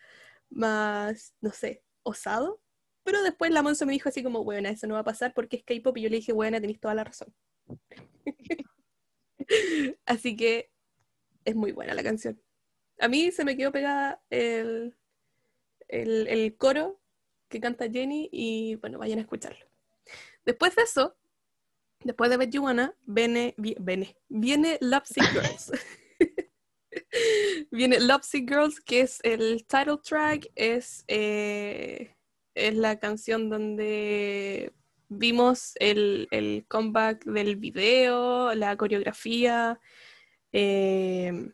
más, 0.48 1.34
no 1.40 1.52
sé, 1.52 1.82
osado. 2.02 2.60
Pero 3.04 3.22
después 3.22 3.50
la 3.52 3.62
Monzo 3.62 3.86
me 3.86 3.92
dijo 3.92 4.08
así 4.08 4.22
como, 4.22 4.42
bueno, 4.44 4.68
eso 4.68 4.86
no 4.86 4.94
va 4.94 5.00
a 5.00 5.04
pasar 5.04 5.34
porque 5.34 5.56
es 5.58 5.64
K-pop. 5.64 5.96
Y 5.98 6.02
yo 6.02 6.08
le 6.08 6.16
dije, 6.16 6.32
bueno, 6.32 6.60
tenéis 6.60 6.80
toda 6.80 6.94
la 6.94 7.04
razón. 7.04 7.32
así 10.06 10.36
que 10.36 10.70
es 11.44 11.54
muy 11.54 11.72
buena 11.72 11.94
la 11.94 12.02
canción. 12.02 12.40
A 13.00 13.08
mí 13.08 13.30
se 13.32 13.44
me 13.44 13.56
quedó 13.56 13.72
pegada 13.72 14.22
el, 14.30 14.96
el, 15.88 16.26
el 16.28 16.56
coro 16.56 17.00
que 17.48 17.60
canta 17.60 17.90
Jenny 17.90 18.28
y 18.32 18.76
bueno, 18.76 18.98
vayan 18.98 19.18
a 19.18 19.22
escucharlo. 19.22 19.66
Después 20.44 20.74
de 20.76 20.82
eso, 20.82 21.16
después 22.04 22.30
de 22.30 22.36
Bet 22.36 22.50
You 22.50 22.62
Wanna, 22.64 22.94
viene, 23.04 23.54
vi- 23.58 23.76
viene, 23.80 24.16
viene 24.28 24.78
Love 24.80 25.06
Sick 25.06 25.24
Girls. 25.32 25.72
viene 27.70 28.00
Love 28.00 28.24
Sick 28.24 28.48
Girls, 28.48 28.80
que 28.80 29.00
es 29.00 29.20
el 29.24 29.66
title 29.66 29.98
track, 30.02 30.48
es, 30.54 31.04
eh, 31.08 32.13
es 32.54 32.74
la 32.76 32.98
canción 32.98 33.50
donde 33.50 34.72
vimos 35.08 35.74
el, 35.80 36.28
el 36.30 36.64
comeback 36.68 37.24
del 37.24 37.56
video, 37.56 38.54
la 38.54 38.76
coreografía. 38.76 39.80
eh, 40.52 41.50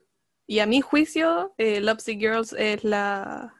y 0.46 0.58
a 0.60 0.66
mi 0.66 0.80
juicio, 0.80 1.54
eh, 1.58 1.80
Love 1.80 2.00
Sick 2.00 2.18
Girls 2.20 2.52
es 2.54 2.84
la, 2.84 3.54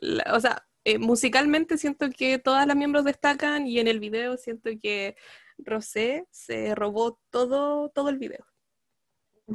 la- 0.00 0.34
o 0.34 0.40
sea, 0.40 0.66
eh, 0.84 0.98
musicalmente 0.98 1.78
siento 1.78 2.10
que 2.10 2.38
todas 2.38 2.66
las 2.66 2.76
miembros 2.76 3.04
destacan 3.04 3.66
y 3.66 3.78
en 3.80 3.88
el 3.88 4.00
video 4.00 4.36
siento 4.36 4.70
que 4.82 5.16
Rosé 5.58 6.26
se 6.30 6.74
robó 6.74 7.20
todo, 7.30 7.90
todo 7.90 8.08
el 8.08 8.18
video. 8.18 8.46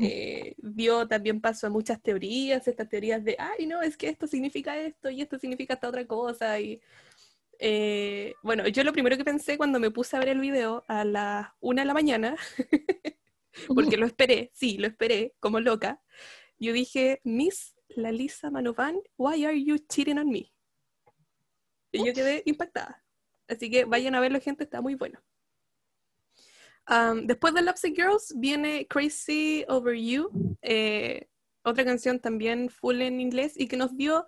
Eh, 0.01 0.53
dio 0.57 1.07
también 1.07 1.41
paso 1.41 1.65
a 1.67 1.69
muchas 1.69 2.01
teorías, 2.01 2.67
estas 2.67 2.89
teorías 2.89 3.23
de, 3.23 3.35
ay, 3.39 3.65
no, 3.65 3.81
es 3.81 3.97
que 3.97 4.09
esto 4.09 4.27
significa 4.27 4.77
esto 4.77 5.09
y 5.09 5.21
esto 5.21 5.39
significa 5.39 5.73
esta 5.75 5.87
otra 5.89 6.05
cosa. 6.05 6.59
Y 6.59 6.81
eh, 7.59 8.35
bueno, 8.43 8.67
yo 8.67 8.83
lo 8.83 8.93
primero 8.93 9.17
que 9.17 9.25
pensé 9.25 9.57
cuando 9.57 9.79
me 9.79 9.91
puse 9.91 10.15
a 10.15 10.19
ver 10.19 10.29
el 10.29 10.39
video 10.39 10.85
a 10.87 11.03
las 11.03 11.49
una 11.59 11.81
de 11.81 11.85
la 11.85 11.93
mañana, 11.93 12.35
porque 13.67 13.97
lo 13.97 14.05
esperé, 14.05 14.51
sí, 14.53 14.77
lo 14.77 14.87
esperé, 14.87 15.33
como 15.39 15.59
loca, 15.59 16.01
yo 16.59 16.73
dije, 16.73 17.21
Miss 17.23 17.75
Lalisa 17.89 18.49
Manovan, 18.49 18.99
why 19.17 19.45
are 19.45 19.63
you 19.63 19.77
cheating 19.77 20.19
on 20.19 20.29
me? 20.29 20.51
Y 21.91 22.05
yo 22.05 22.13
quedé 22.13 22.43
impactada. 22.45 23.03
Así 23.47 23.69
que 23.69 23.85
vayan 23.85 24.15
a 24.15 24.19
verlo, 24.19 24.39
gente, 24.41 24.63
está 24.63 24.81
muy 24.81 24.95
bueno. 24.95 25.19
Um, 26.89 27.27
después 27.27 27.53
de 27.53 27.61
Lovesick 27.61 27.95
Girls 27.95 28.33
viene 28.37 28.87
Crazy 28.87 29.65
Over 29.67 29.95
You, 29.97 30.57
eh, 30.61 31.27
otra 31.63 31.83
canción 31.83 32.19
también 32.19 32.69
full 32.69 33.01
en 33.01 33.19
inglés 33.19 33.53
y 33.57 33.67
que 33.67 33.77
nos 33.77 33.95
dio 33.95 34.25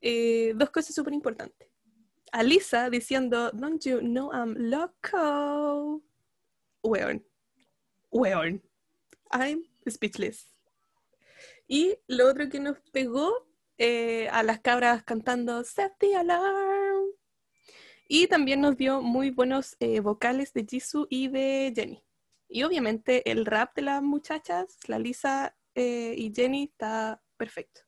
eh, 0.00 0.52
dos 0.56 0.70
cosas 0.70 0.94
súper 0.94 1.14
importantes. 1.14 1.69
A 2.32 2.42
Lisa 2.42 2.90
diciendo, 2.90 3.50
Don't 3.52 3.84
you 3.84 4.00
know 4.00 4.30
I'm 4.32 4.54
loco? 4.56 6.02
Weón. 6.82 7.24
Weón. 8.10 8.62
I'm 9.30 9.64
speechless. 9.88 10.52
Y 11.66 11.98
lo 12.08 12.28
otro 12.28 12.48
que 12.48 12.60
nos 12.60 12.78
pegó 12.92 13.46
eh, 13.78 14.28
a 14.30 14.42
las 14.42 14.60
cabras 14.60 15.04
cantando 15.04 15.62
Set 15.64 15.92
the 15.98 16.16
Alarm. 16.16 17.06
Y 18.08 18.26
también 18.26 18.60
nos 18.60 18.76
dio 18.76 19.02
muy 19.02 19.30
buenos 19.30 19.76
eh, 19.78 20.00
vocales 20.00 20.52
de 20.52 20.66
Jisoo 20.68 21.06
y 21.08 21.28
de 21.28 21.72
Jenny. 21.74 22.04
Y 22.48 22.64
obviamente 22.64 23.30
el 23.30 23.46
rap 23.46 23.74
de 23.76 23.82
las 23.82 24.02
muchachas, 24.02 24.76
la 24.88 24.98
Lisa 24.98 25.56
eh, 25.76 26.14
y 26.18 26.32
Jenny, 26.34 26.64
está 26.64 27.22
perfecto. 27.36 27.82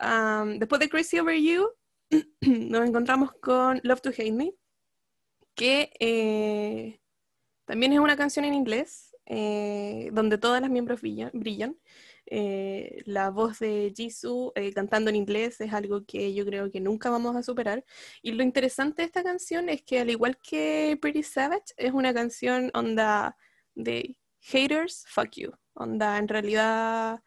Am, 0.00 0.58
después 0.58 0.80
de 0.80 0.88
Crazy 0.88 1.20
Over 1.20 1.40
You, 1.40 1.68
nos 2.40 2.86
encontramos 2.86 3.32
con 3.32 3.80
Love 3.82 4.00
to 4.02 4.10
Hate 4.10 4.32
Me, 4.32 4.54
que 5.54 5.92
eh, 5.98 7.00
también 7.64 7.92
es 7.92 8.00
una 8.00 8.16
canción 8.16 8.44
en 8.44 8.54
inglés, 8.54 9.14
eh, 9.26 10.10
donde 10.12 10.38
todas 10.38 10.60
las 10.60 10.70
miembros 10.70 11.00
brillan. 11.00 11.78
Eh, 12.26 13.02
la 13.04 13.30
voz 13.30 13.58
de 13.58 13.92
Jisoo 13.94 14.52
cantando 14.74 15.10
en 15.10 15.16
inglés 15.16 15.60
es 15.60 15.72
algo 15.72 16.04
que 16.04 16.32
yo 16.32 16.46
creo 16.46 16.70
que 16.70 16.80
nunca 16.80 17.10
vamos 17.10 17.36
a 17.36 17.42
superar. 17.42 17.84
Y 18.22 18.32
lo 18.32 18.42
interesante 18.42 19.02
de 19.02 19.06
esta 19.06 19.22
canción 19.22 19.68
es 19.68 19.82
que 19.82 20.00
al 20.00 20.10
igual 20.10 20.38
que 20.38 20.98
Pretty 21.00 21.22
Savage, 21.22 21.74
es 21.76 21.92
una 21.92 22.14
canción 22.14 22.70
onda 22.74 23.36
de 23.74 24.18
haters, 24.40 25.04
fuck 25.08 25.30
you. 25.36 25.52
Onda, 25.74 26.18
en 26.18 26.28
realidad 26.28 27.22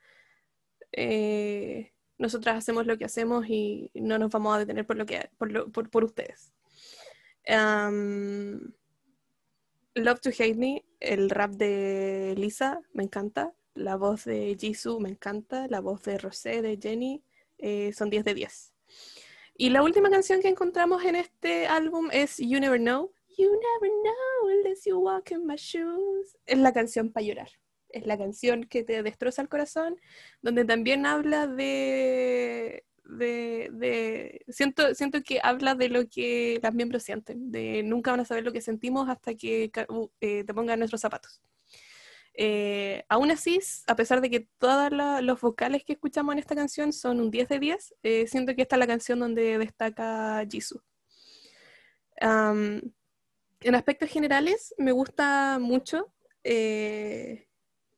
nosotras 2.18 2.58
hacemos 2.58 2.86
lo 2.88 2.98
que 2.98 3.06
hacemos 3.06 3.46
y 3.50 3.92
no 3.96 4.18
nos 4.18 4.32
vamos 4.32 4.56
a 4.56 4.60
detener 4.60 4.86
por 4.86 4.96
lo 4.98 5.06
que 5.06 5.30
por, 5.38 5.52
lo- 5.52 5.72
por, 5.72 5.90
por 5.90 6.04
ustedes. 6.04 6.54
Um, 7.48 8.72
Love 9.96 10.20
to 10.22 10.30
Hate 10.30 10.56
Me, 10.56 10.84
el 11.00 11.30
rap 11.30 11.52
de 11.52 12.34
Lisa, 12.38 12.82
me 12.94 13.04
encanta. 13.04 13.54
La 13.76 13.96
voz 13.98 14.26
de 14.26 14.56
Jisoo 14.60 15.00
me 15.00 15.10
encanta. 15.10 15.68
La 15.70 15.80
voz 15.80 16.04
de 16.04 16.18
Rosé, 16.18 16.62
de 16.62 16.78
Jenny, 16.82 17.24
eh, 17.58 17.94
son 17.94 18.10
10 18.10 18.26
de 18.26 18.34
10. 18.34 18.74
Y 19.58 19.70
la 19.70 19.84
última 19.84 20.10
canción 20.10 20.42
que 20.42 20.50
encontramos 20.50 21.04
en 21.06 21.16
este 21.16 21.68
álbum 21.68 22.10
es 22.12 22.38
You 22.38 22.60
Never 22.60 22.80
Know, 22.80 23.12
You 23.38 23.52
never 23.52 23.92
know 24.04 24.50
unless 24.60 24.86
you 24.86 24.98
walk 24.98 25.32
in 25.32 25.46
my 25.46 25.56
shoes. 25.56 26.38
Es 26.46 26.58
la 26.58 26.72
canción 26.74 27.12
para 27.12 27.26
llorar. 27.26 27.50
Es 27.96 28.06
la 28.06 28.18
canción 28.18 28.66
que 28.66 28.84
te 28.84 29.02
destroza 29.04 29.42
el 29.42 29.48
corazón, 29.48 29.96
donde 30.42 30.66
también 30.66 31.06
habla 31.06 31.48
de, 31.48 32.84
de, 33.06 34.44
siento, 34.50 34.94
siento 34.94 35.22
que 35.24 35.40
habla 35.42 35.76
de 35.76 35.88
lo 35.88 36.06
que 36.10 36.60
las 36.62 36.74
miembros 36.74 37.04
sienten, 37.04 37.52
de 37.54 37.84
nunca 37.84 38.12
van 38.12 38.20
a 38.20 38.26
saber 38.26 38.44
lo 38.44 38.52
que 38.52 38.60
sentimos 38.60 39.08
hasta 39.08 39.34
que 39.36 39.72
ca- 39.72 39.86
u- 39.88 40.12
eh, 40.20 40.44
te 40.44 40.54
pongan 40.54 40.80
nuestros 40.80 41.00
zapatos. 41.00 41.42
Eh, 42.34 43.06
aún 43.08 43.32
así, 43.32 43.60
a 43.88 43.96
pesar 43.96 44.20
de 44.20 44.30
que 44.30 44.42
todos 44.58 44.92
los 45.24 45.40
vocales 45.40 45.86
que 45.86 45.94
escuchamos 45.94 46.34
en 46.34 46.40
esta 46.40 46.54
canción 46.56 46.92
son 46.92 47.22
un 47.22 47.32
10 47.32 47.48
de 47.48 47.60
10, 47.60 47.96
eh, 48.04 48.28
siento 48.28 48.56
que 48.56 48.64
esta 48.64 48.76
es 48.76 48.80
la 48.82 48.88
canción 48.88 49.20
donde 49.20 49.58
destaca 49.58 50.46
Jisoo. 50.52 50.82
En 53.62 53.74
aspectos 53.76 54.10
generales, 54.10 54.76
me 54.78 54.92
gusta 54.92 55.58
mucho 55.60 56.12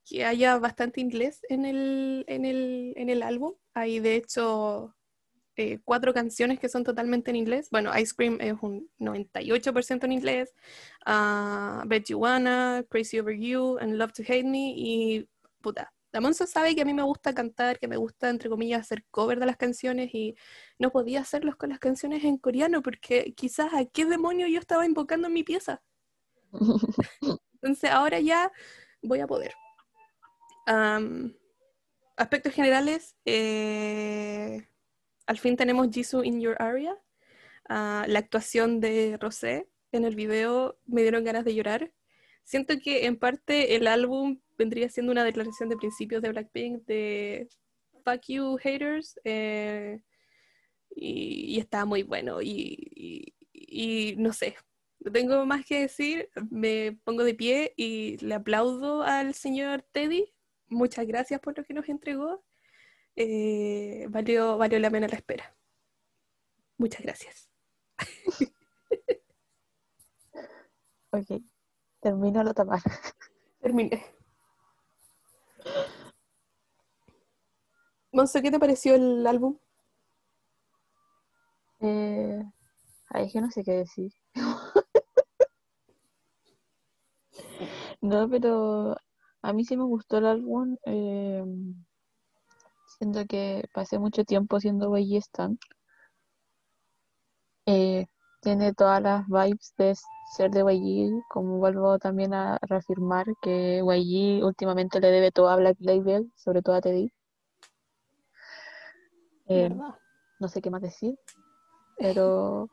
que 0.07 0.25
haya 0.25 0.57
bastante 0.57 1.01
inglés 1.01 1.41
en 1.49 1.65
el, 1.65 2.23
en 2.27 2.45
el, 2.45 2.93
en 2.95 3.09
el 3.09 3.23
álbum. 3.23 3.55
Hay, 3.73 3.99
de 3.99 4.15
hecho, 4.15 4.95
eh, 5.57 5.79
cuatro 5.83 6.13
canciones 6.13 6.59
que 6.59 6.69
son 6.69 6.83
totalmente 6.83 7.29
en 7.31 7.35
inglés. 7.35 7.69
Bueno, 7.71 7.91
Ice 7.97 8.13
Cream 8.15 8.37
es 8.39 8.53
un 8.61 8.89
98% 8.99 10.05
en 10.05 10.11
inglés. 10.13 10.53
ah, 11.05 11.83
Bet 11.87 12.05
You 12.05 12.19
Wanna, 12.19 12.85
Crazy 12.89 13.19
Over 13.19 13.37
You, 13.37 13.77
and 13.79 13.95
Love 13.95 14.13
to 14.13 14.23
Hate 14.23 14.45
Me. 14.45 14.73
Y 14.75 15.29
puta, 15.61 15.93
la 16.13 16.21
Monza 16.21 16.47
sabe 16.47 16.73
que 16.73 16.81
a 16.81 16.85
mí 16.85 16.93
me 16.93 17.03
gusta 17.03 17.33
cantar, 17.33 17.77
que 17.77 17.87
me 17.87 17.97
gusta, 17.97 18.29
entre 18.29 18.49
comillas, 18.49 18.81
hacer 18.81 19.03
cover 19.11 19.39
de 19.39 19.45
las 19.45 19.57
canciones 19.57 20.13
y 20.13 20.35
no 20.79 20.89
podía 20.91 21.19
hacerlos 21.19 21.57
con 21.57 21.69
las 21.69 21.79
canciones 21.79 22.23
en 22.23 22.37
coreano 22.37 22.81
porque 22.81 23.33
quizás 23.35 23.73
a 23.73 23.83
qué 23.85 24.05
demonio 24.05 24.47
yo 24.47 24.59
estaba 24.59 24.85
invocando 24.85 25.27
en 25.27 25.33
mi 25.33 25.43
pieza. 25.43 25.81
Entonces 27.61 27.89
ahora 27.89 28.19
ya 28.21 28.51
voy 29.01 29.19
a 29.19 29.27
poder. 29.27 29.53
Am, 30.67 31.33
aspectos 32.17 32.53
generales, 32.53 33.15
eh, 33.25 34.67
al 35.25 35.37
fin 35.37 35.55
tenemos 35.55 35.87
Jisoo 35.89 36.23
in 36.23 36.41
Your 36.41 36.61
Area. 36.61 36.93
Ah, 37.69 38.05
la 38.07 38.19
actuación 38.19 38.81
de 38.81 39.17
Rosé 39.17 39.69
en 39.93 40.05
el 40.05 40.15
video 40.15 40.77
me 40.85 41.01
dieron 41.03 41.23
ganas 41.23 41.45
de 41.45 41.55
llorar. 41.55 41.93
Siento 42.43 42.75
que 42.83 43.05
en 43.05 43.17
parte 43.17 43.75
el 43.75 43.87
álbum 43.87 44.41
vendría 44.57 44.89
siendo 44.89 45.11
una 45.13 45.23
declaración 45.23 45.69
de 45.69 45.77
principios 45.77 46.21
de 46.21 46.29
Blackpink 46.31 46.85
de 46.85 47.47
fuck 48.03 48.21
you 48.27 48.57
haters 48.57 49.19
eh, 49.23 50.01
y, 50.95 51.59
está 51.59 51.85
muy 51.85 52.03
bueno 52.03 52.41
y 52.41 53.33
no 54.17 54.33
sé, 54.33 54.55
no 54.99 55.11
tengo 55.11 55.45
más 55.45 55.65
que 55.65 55.81
decir, 55.81 56.29
me 56.49 56.99
pongo 57.03 57.23
de 57.23 57.33
pie 57.35 57.73
y 57.77 58.17
le 58.17 58.35
aplaudo 58.35 59.03
al 59.03 59.33
señor 59.33 59.83
Teddy. 59.91 60.33
Muchas 60.69 61.05
gracias 61.07 61.39
por 61.41 61.57
lo 61.57 61.63
que 61.63 61.73
nos 61.73 61.89
entregó. 61.89 62.43
Eh, 63.15 64.07
valió, 64.09 64.57
valió 64.57 64.79
la 64.79 64.91
pena 64.91 65.07
la 65.07 65.15
espera. 65.17 65.55
Muchas 66.77 67.01
gracias. 67.01 67.49
Ok, 71.11 71.41
termino 72.01 72.43
la 72.43 72.53
tapar. 72.53 72.81
Terminé. 73.61 74.03
Monse, 78.11 78.41
¿qué 78.41 78.51
te 78.51 78.59
pareció 78.59 78.95
el 78.95 79.25
álbum? 79.25 79.57
Eh, 81.79 82.43
ay, 83.09 83.25
es 83.27 83.33
que 83.33 83.41
no 83.41 83.51
sé 83.51 83.63
qué 83.63 83.71
decir. 83.73 84.11
No, 88.01 88.27
pero 88.29 88.95
a 89.47 89.53
mí 89.53 89.63
sí 89.63 89.77
me 89.77 89.85
gustó 89.85 90.17
el 90.17 90.25
álbum. 90.25 90.75
eh, 90.85 91.41
siento 92.99 93.25
que 93.25 93.63
pasé 93.73 93.97
mucho 93.97 94.25
tiempo 94.25 94.57
haciendo 94.57 94.95
YG 94.97 95.17
Stan. 95.19 95.57
Eh, 97.65 98.07
tiene 98.41 98.73
todas 98.73 99.01
las 99.01 99.25
vibes 99.27 99.73
de 99.77 99.95
ser 100.35 100.51
de 100.51 100.61
YG, 100.63 101.23
como 101.29 101.59
vuelvo 101.59 101.97
también 101.97 102.33
a 102.33 102.57
reafirmar 102.61 103.25
que 103.41 103.77
YG 103.83 104.43
últimamente 104.43 104.99
le 104.99 105.11
debe 105.11 105.31
todo 105.31 105.49
a 105.49 105.55
Black 105.55 105.77
Label, 105.79 106.29
sobre 106.35 106.61
todo 106.61 106.75
a 106.75 106.81
Teddy. 106.81 107.09
Eh, 109.47 109.69
no 110.39 110.47
sé 110.49 110.61
qué 110.61 110.69
más 110.69 110.81
decir, 110.81 111.17
pero 111.97 112.63
o 112.63 112.69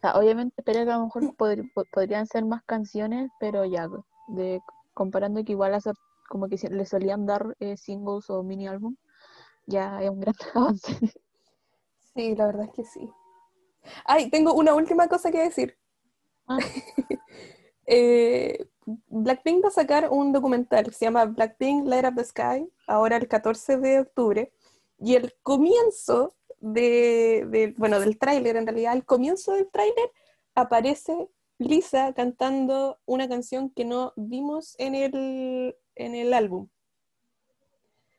sea, 0.00 0.14
obviamente 0.18 0.62
a 0.66 0.84
lo 0.84 1.04
mejor 1.04 1.22
pod- 1.36 1.70
po- 1.74 1.84
podrían 1.92 2.26
ser 2.26 2.44
más 2.44 2.62
canciones, 2.64 3.30
pero 3.38 3.64
ya, 3.64 3.88
de, 4.28 4.60
comparando 4.94 5.44
que 5.44 5.52
igual 5.52 5.74
hace- 5.74 5.92
como 6.28 6.48
que 6.48 6.56
le 6.70 6.86
solían 6.86 7.26
dar 7.26 7.56
eh, 7.60 7.76
singles 7.76 8.30
o 8.30 8.42
mini 8.42 8.66
álbum, 8.68 8.96
ya 9.66 10.02
es 10.02 10.10
un 10.10 10.20
gran 10.20 10.34
avance. 10.54 10.92
Sí, 12.14 12.34
la 12.36 12.46
verdad 12.46 12.66
es 12.66 12.72
que 12.74 12.84
sí. 12.84 13.10
Ay, 14.04 14.30
tengo 14.30 14.54
una 14.54 14.74
última 14.74 15.08
cosa 15.08 15.30
que 15.30 15.40
decir. 15.40 15.76
Ah. 16.46 16.58
Eh, 17.84 18.68
Blackpink 19.08 19.64
va 19.64 19.68
a 19.68 19.72
sacar 19.72 20.08
un 20.10 20.32
documental 20.32 20.84
que 20.84 20.92
se 20.92 21.04
llama 21.04 21.24
Blackpink 21.24 21.84
Light 21.88 22.06
Up 22.06 22.14
the 22.14 22.24
Sky, 22.24 22.72
ahora 22.86 23.16
el 23.16 23.26
14 23.26 23.76
de 23.78 24.00
octubre, 24.00 24.52
y 24.98 25.16
el 25.16 25.34
comienzo 25.42 26.34
de, 26.60 27.44
de- 27.50 27.74
bueno, 27.76 27.98
del 27.98 28.18
tráiler, 28.18 28.56
en 28.56 28.66
realidad, 28.68 28.94
el 28.94 29.04
comienzo 29.04 29.52
del 29.54 29.68
tráiler 29.68 30.10
aparece 30.54 31.28
Lisa 31.62 32.12
cantando 32.14 33.00
una 33.06 33.28
canción 33.28 33.70
que 33.70 33.84
no 33.84 34.12
vimos 34.16 34.74
en 34.78 34.94
el, 34.94 35.76
en 35.94 36.14
el 36.14 36.32
álbum. 36.34 36.68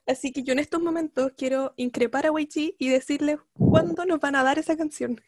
Así 0.06 0.32
que 0.34 0.44
yo 0.44 0.52
en 0.54 0.60
estos 0.60 0.82
momentos 0.82 1.32
quiero 1.38 1.74
increpar 1.78 2.26
a 2.28 2.32
YG 2.32 2.76
y 2.78 2.90
decirle 2.90 3.40
cuándo 3.54 4.06
nos 4.06 4.20
van 4.20 4.36
a 4.36 4.44
dar 4.44 4.60
esa 4.60 4.76
canción. 4.76 5.22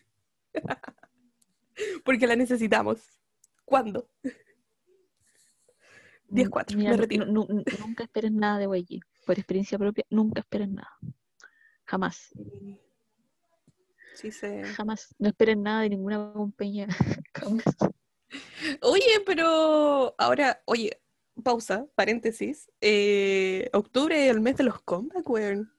Porque 2.03 2.27
la 2.27 2.35
necesitamos. 2.35 2.99
¿Cuándo? 3.63 4.09
10-4, 6.29 6.75
Mira, 6.75 6.91
me 6.91 6.97
retiro. 6.97 7.25
nu- 7.25 7.45
nu- 7.49 7.63
nunca 7.79 8.03
esperes 8.03 8.31
nada 8.31 8.57
de 8.59 8.65
YG. 8.65 8.99
Por 9.25 9.37
experiencia 9.37 9.77
propia, 9.77 10.03
nunca 10.09 10.41
esperes 10.41 10.69
nada. 10.69 10.91
Jamás. 11.85 12.33
Sí, 14.15 14.31
se... 14.31 14.63
Jamás. 14.63 15.13
No 15.19 15.27
esperes 15.29 15.57
nada 15.57 15.81
de 15.81 15.89
ninguna 15.89 16.31
compañía. 16.33 16.87
Jamás. 17.33 17.63
Oye, 18.81 19.21
pero 19.25 20.15
ahora, 20.17 20.61
oye, 20.65 20.99
pausa, 21.43 21.85
paréntesis. 21.95 22.69
Eh, 22.81 23.69
octubre 23.73 24.25
es 24.25 24.31
el 24.31 24.41
mes 24.41 24.57
de 24.57 24.63
los 24.63 24.81
comeback, 24.81 25.29
weón. 25.29 25.71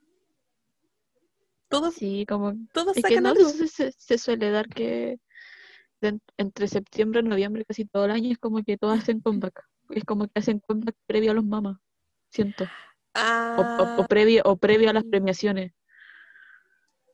Todos, 1.68 1.94
Sí, 1.94 2.24
como 2.28 2.54
todos 2.72 2.96
Es 2.96 3.02
que 3.02 3.08
sacan 3.14 3.24
no, 3.24 3.30
algo. 3.30 3.48
se, 3.48 3.90
se- 3.92 4.18
suele 4.18 4.50
dar 4.50 4.68
que 4.68 5.18
de- 6.00 6.20
entre 6.36 6.68
septiembre 6.68 7.20
y 7.20 7.24
noviembre, 7.24 7.64
casi 7.64 7.84
todo 7.86 8.04
el 8.04 8.12
año, 8.12 8.30
es 8.30 8.38
como 8.38 8.62
que 8.62 8.76
todos 8.78 8.98
hacen 9.00 9.20
comeback. 9.20 9.64
Es 9.90 10.04
como 10.04 10.26
que 10.28 10.38
hacen 10.38 10.60
comeback 10.60 10.94
previo 11.06 11.32
a 11.32 11.34
los 11.34 11.44
mamás, 11.44 11.78
siento. 12.30 12.64
O, 13.56 13.62
o- 13.62 13.64
o 13.64 14.02
Ah, 14.02 14.06
previo, 14.08 14.42
o 14.44 14.56
previo 14.56 14.90
a 14.90 14.92
las 14.92 15.04
premiaciones. 15.04 15.72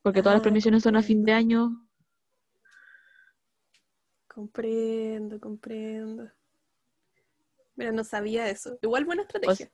Porque 0.03 0.21
todas 0.21 0.35
las 0.35 0.41
Ah, 0.41 0.43
premiaciones 0.43 0.83
son 0.83 0.95
a 0.97 1.01
fin 1.01 1.23
de 1.23 1.31
año. 1.31 1.82
Comprendo, 4.33 5.39
comprendo. 5.39 6.29
Mira, 7.75 7.91
no 7.91 8.03
sabía 8.03 8.49
eso. 8.49 8.77
Igual 8.81 9.05
buena 9.05 9.23
estrategia. 9.23 9.71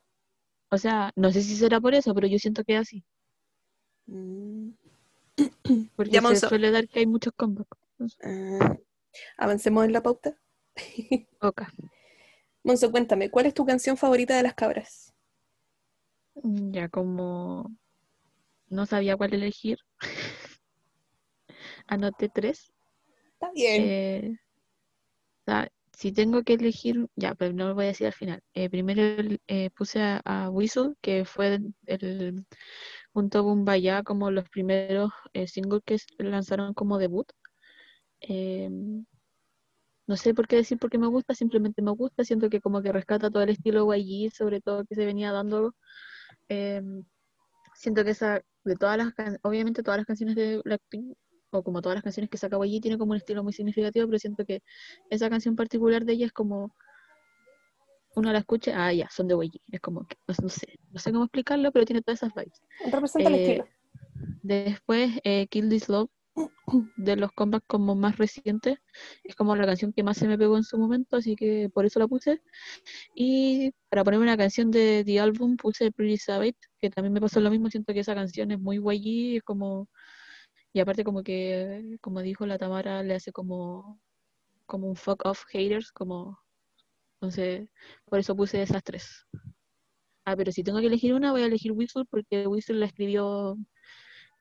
O 0.72 0.78
sea, 0.78 1.12
no 1.16 1.32
sé 1.32 1.42
si 1.42 1.56
será 1.56 1.80
por 1.82 1.94
eso, 1.94 2.14
pero 2.14 2.28
yo 2.28 2.38
siento 2.38 2.64
que 2.64 2.76
es 2.76 2.82
así. 2.82 3.04
Mm. 4.08 4.70
Porque 5.96 6.12
Ya, 6.12 6.20
se 6.22 6.28
Monzo. 6.28 6.50
suele 6.50 6.72
dar 6.72 6.88
que 6.88 7.00
hay 7.00 7.08
muchos 7.08 7.34
comebacks. 7.36 7.78
Ah, 8.24 8.78
avancemos 9.38 9.86
en 9.86 9.94
la 9.94 10.02
pauta. 10.04 10.38
Ok. 11.42 11.62
Monzo, 12.64 12.92
cuéntame, 12.92 13.30
¿cuál 13.32 13.46
es 13.46 13.54
tu 13.54 13.66
canción 13.66 13.96
favorita 13.98 14.36
de 14.36 14.44
las 14.44 14.54
cabras? 14.54 15.14
Ya 16.44 16.88
como 16.90 17.72
no 18.70 18.86
sabía 18.86 19.18
cuál 19.18 19.34
elegir, 19.34 19.80
anoté 21.88 22.30
tres. 22.30 22.72
Está 23.34 23.52
bien. 23.54 23.84
Eh, 23.84 24.36
si 25.94 26.12
tengo 26.14 26.44
que 26.44 26.54
elegir, 26.54 27.08
ya, 27.16 27.36
pero 27.36 27.54
no 27.54 27.68
lo 27.70 27.76
voy 27.76 27.86
a 27.86 27.88
decir 27.90 28.08
al 28.08 28.14
final. 28.14 28.42
Eh, 28.54 28.70
primero 28.70 29.02
eh, 29.48 29.70
puse 29.72 30.02
a, 30.02 30.22
a 30.26 30.50
Whistle, 30.50 30.94
que 31.02 31.26
fue 31.26 31.60
el, 31.88 32.46
junto 33.14 33.44
con 33.44 33.58
Kumbaya 33.58 34.04
como 34.04 34.32
los 34.32 34.48
primeros 34.50 35.12
eh, 35.34 35.48
singles 35.48 35.84
que 35.86 35.98
lanzaron 36.20 36.74
como 36.74 36.98
debut. 36.98 37.28
Eh, 38.22 38.70
no 40.08 40.18
sé 40.18 40.34
por 40.34 40.48
qué 40.48 40.56
decir 40.58 40.80
por 40.80 40.90
qué 40.90 40.98
me 40.98 41.08
gusta, 41.08 41.36
simplemente 41.36 41.82
me 41.82 41.92
gusta. 41.92 42.24
Siento 42.24 42.50
que 42.50 42.62
como 42.62 42.82
que 42.82 42.92
rescata 42.92 43.30
todo 43.30 43.44
el 43.44 43.50
estilo 43.50 43.94
YG, 43.94 44.32
sobre 44.34 44.62
todo 44.62 44.86
que 44.86 44.96
se 44.96 45.06
venía 45.06 45.32
dando. 45.32 45.76
Eh, 46.50 46.82
siento 47.76 48.04
que 48.04 48.12
esa, 48.12 48.42
de 48.64 48.76
todas 48.76 48.98
las 48.98 49.14
obviamente 49.44 49.84
todas 49.84 50.00
las 50.00 50.08
canciones 50.08 50.36
de 50.36 50.62
Blackpink 50.64 51.16
o 51.52 51.64
como 51.64 51.82
todas 51.82 51.96
las 51.96 52.04
canciones 52.04 52.30
que 52.30 52.38
saca 52.38 52.58
allí, 52.62 52.80
tiene 52.80 52.98
como 52.98 53.12
un 53.12 53.18
estilo 53.18 53.44
muy 53.44 53.54
significativo, 53.54 54.06
pero 54.08 54.20
siento 54.20 54.46
que 54.46 54.62
esa 55.10 55.30
canción 55.30 55.56
particular 55.56 56.06
de 56.06 56.14
ella 56.14 56.26
es 56.28 56.32
como 56.34 56.76
uno 58.16 58.32
la 58.32 58.40
escucha, 58.40 58.74
ah, 58.76 58.92
ya, 58.94 59.10
son 59.10 59.28
de 59.28 59.36
Wiggy. 59.36 59.62
Es 59.72 59.80
como, 59.80 60.08
no, 60.28 60.50
sé, 60.50 60.80
no 60.92 61.00
sé 61.00 61.12
cómo 61.12 61.24
explicarlo, 61.26 61.72
pero 61.72 61.86
tiene 61.86 62.02
todas 62.02 62.22
esas 62.24 62.34
vibes. 62.34 62.62
Representa 62.92 63.30
el 63.30 63.36
Eh, 63.36 63.44
estilo. 63.44 63.68
Después, 64.42 65.12
eh, 65.24 65.48
Kill 65.48 65.70
This 65.70 65.90
Love, 65.90 66.10
de 66.98 67.16
los 67.16 67.32
comebacks 67.34 67.66
como 67.68 67.96
más 67.96 68.18
recientes, 68.18 68.78
es 69.24 69.36
como 69.36 69.56
la 69.56 69.66
canción 69.66 69.92
que 69.94 70.04
más 70.04 70.18
se 70.18 70.28
me 70.28 70.38
pegó 70.38 70.58
en 70.58 70.64
su 70.64 70.78
momento, 70.78 71.18
así 71.18 71.36
que 71.36 71.70
por 71.74 71.86
eso 71.86 72.00
la 72.00 72.08
puse. 72.08 72.42
Y 73.16 73.72
para 73.90 74.04
ponerme 74.04 74.24
una 74.24 74.38
canción 74.38 74.72
de 74.72 75.04
The 75.06 75.20
Album, 75.20 75.58
puse 75.58 75.92
Pretty 75.92 76.18
Savage, 76.18 76.58
que 76.80 76.90
también 76.90 77.14
me 77.14 77.22
pasó 77.22 77.40
lo 77.40 77.50
mismo, 77.52 77.70
siento 77.70 77.94
que 77.94 78.00
esa 78.00 78.16
canción 78.16 78.52
es 78.52 78.60
muy 78.60 78.78
guay, 78.78 79.38
es 79.38 79.44
como... 79.44 79.88
Y 80.74 80.80
aparte 80.80 81.04
como 81.04 81.24
que, 81.24 81.98
como 82.02 82.22
dijo 82.22 82.46
la 82.46 82.58
Tamara, 82.58 83.02
le 83.04 83.16
hace 83.16 83.32
como, 83.32 84.00
como 84.66 84.88
un 84.88 84.96
fuck 84.96 85.26
off 85.26 85.44
haters, 85.48 85.92
como... 85.92 86.40
Entonces, 87.16 87.70
por 88.06 88.20
eso 88.20 88.36
puse 88.36 88.62
esas 88.62 88.84
tres. 88.84 89.28
Ah, 90.26 90.36
pero 90.38 90.52
si 90.52 90.64
tengo 90.64 90.80
que 90.80 90.86
elegir 90.88 91.14
una, 91.14 91.32
voy 91.32 91.42
a 91.42 91.48
elegir 91.48 91.72
Whistle, 91.72 92.06
porque 92.10 92.48
Whistle 92.48 92.78
la 92.78 92.86
escribió 92.86 93.58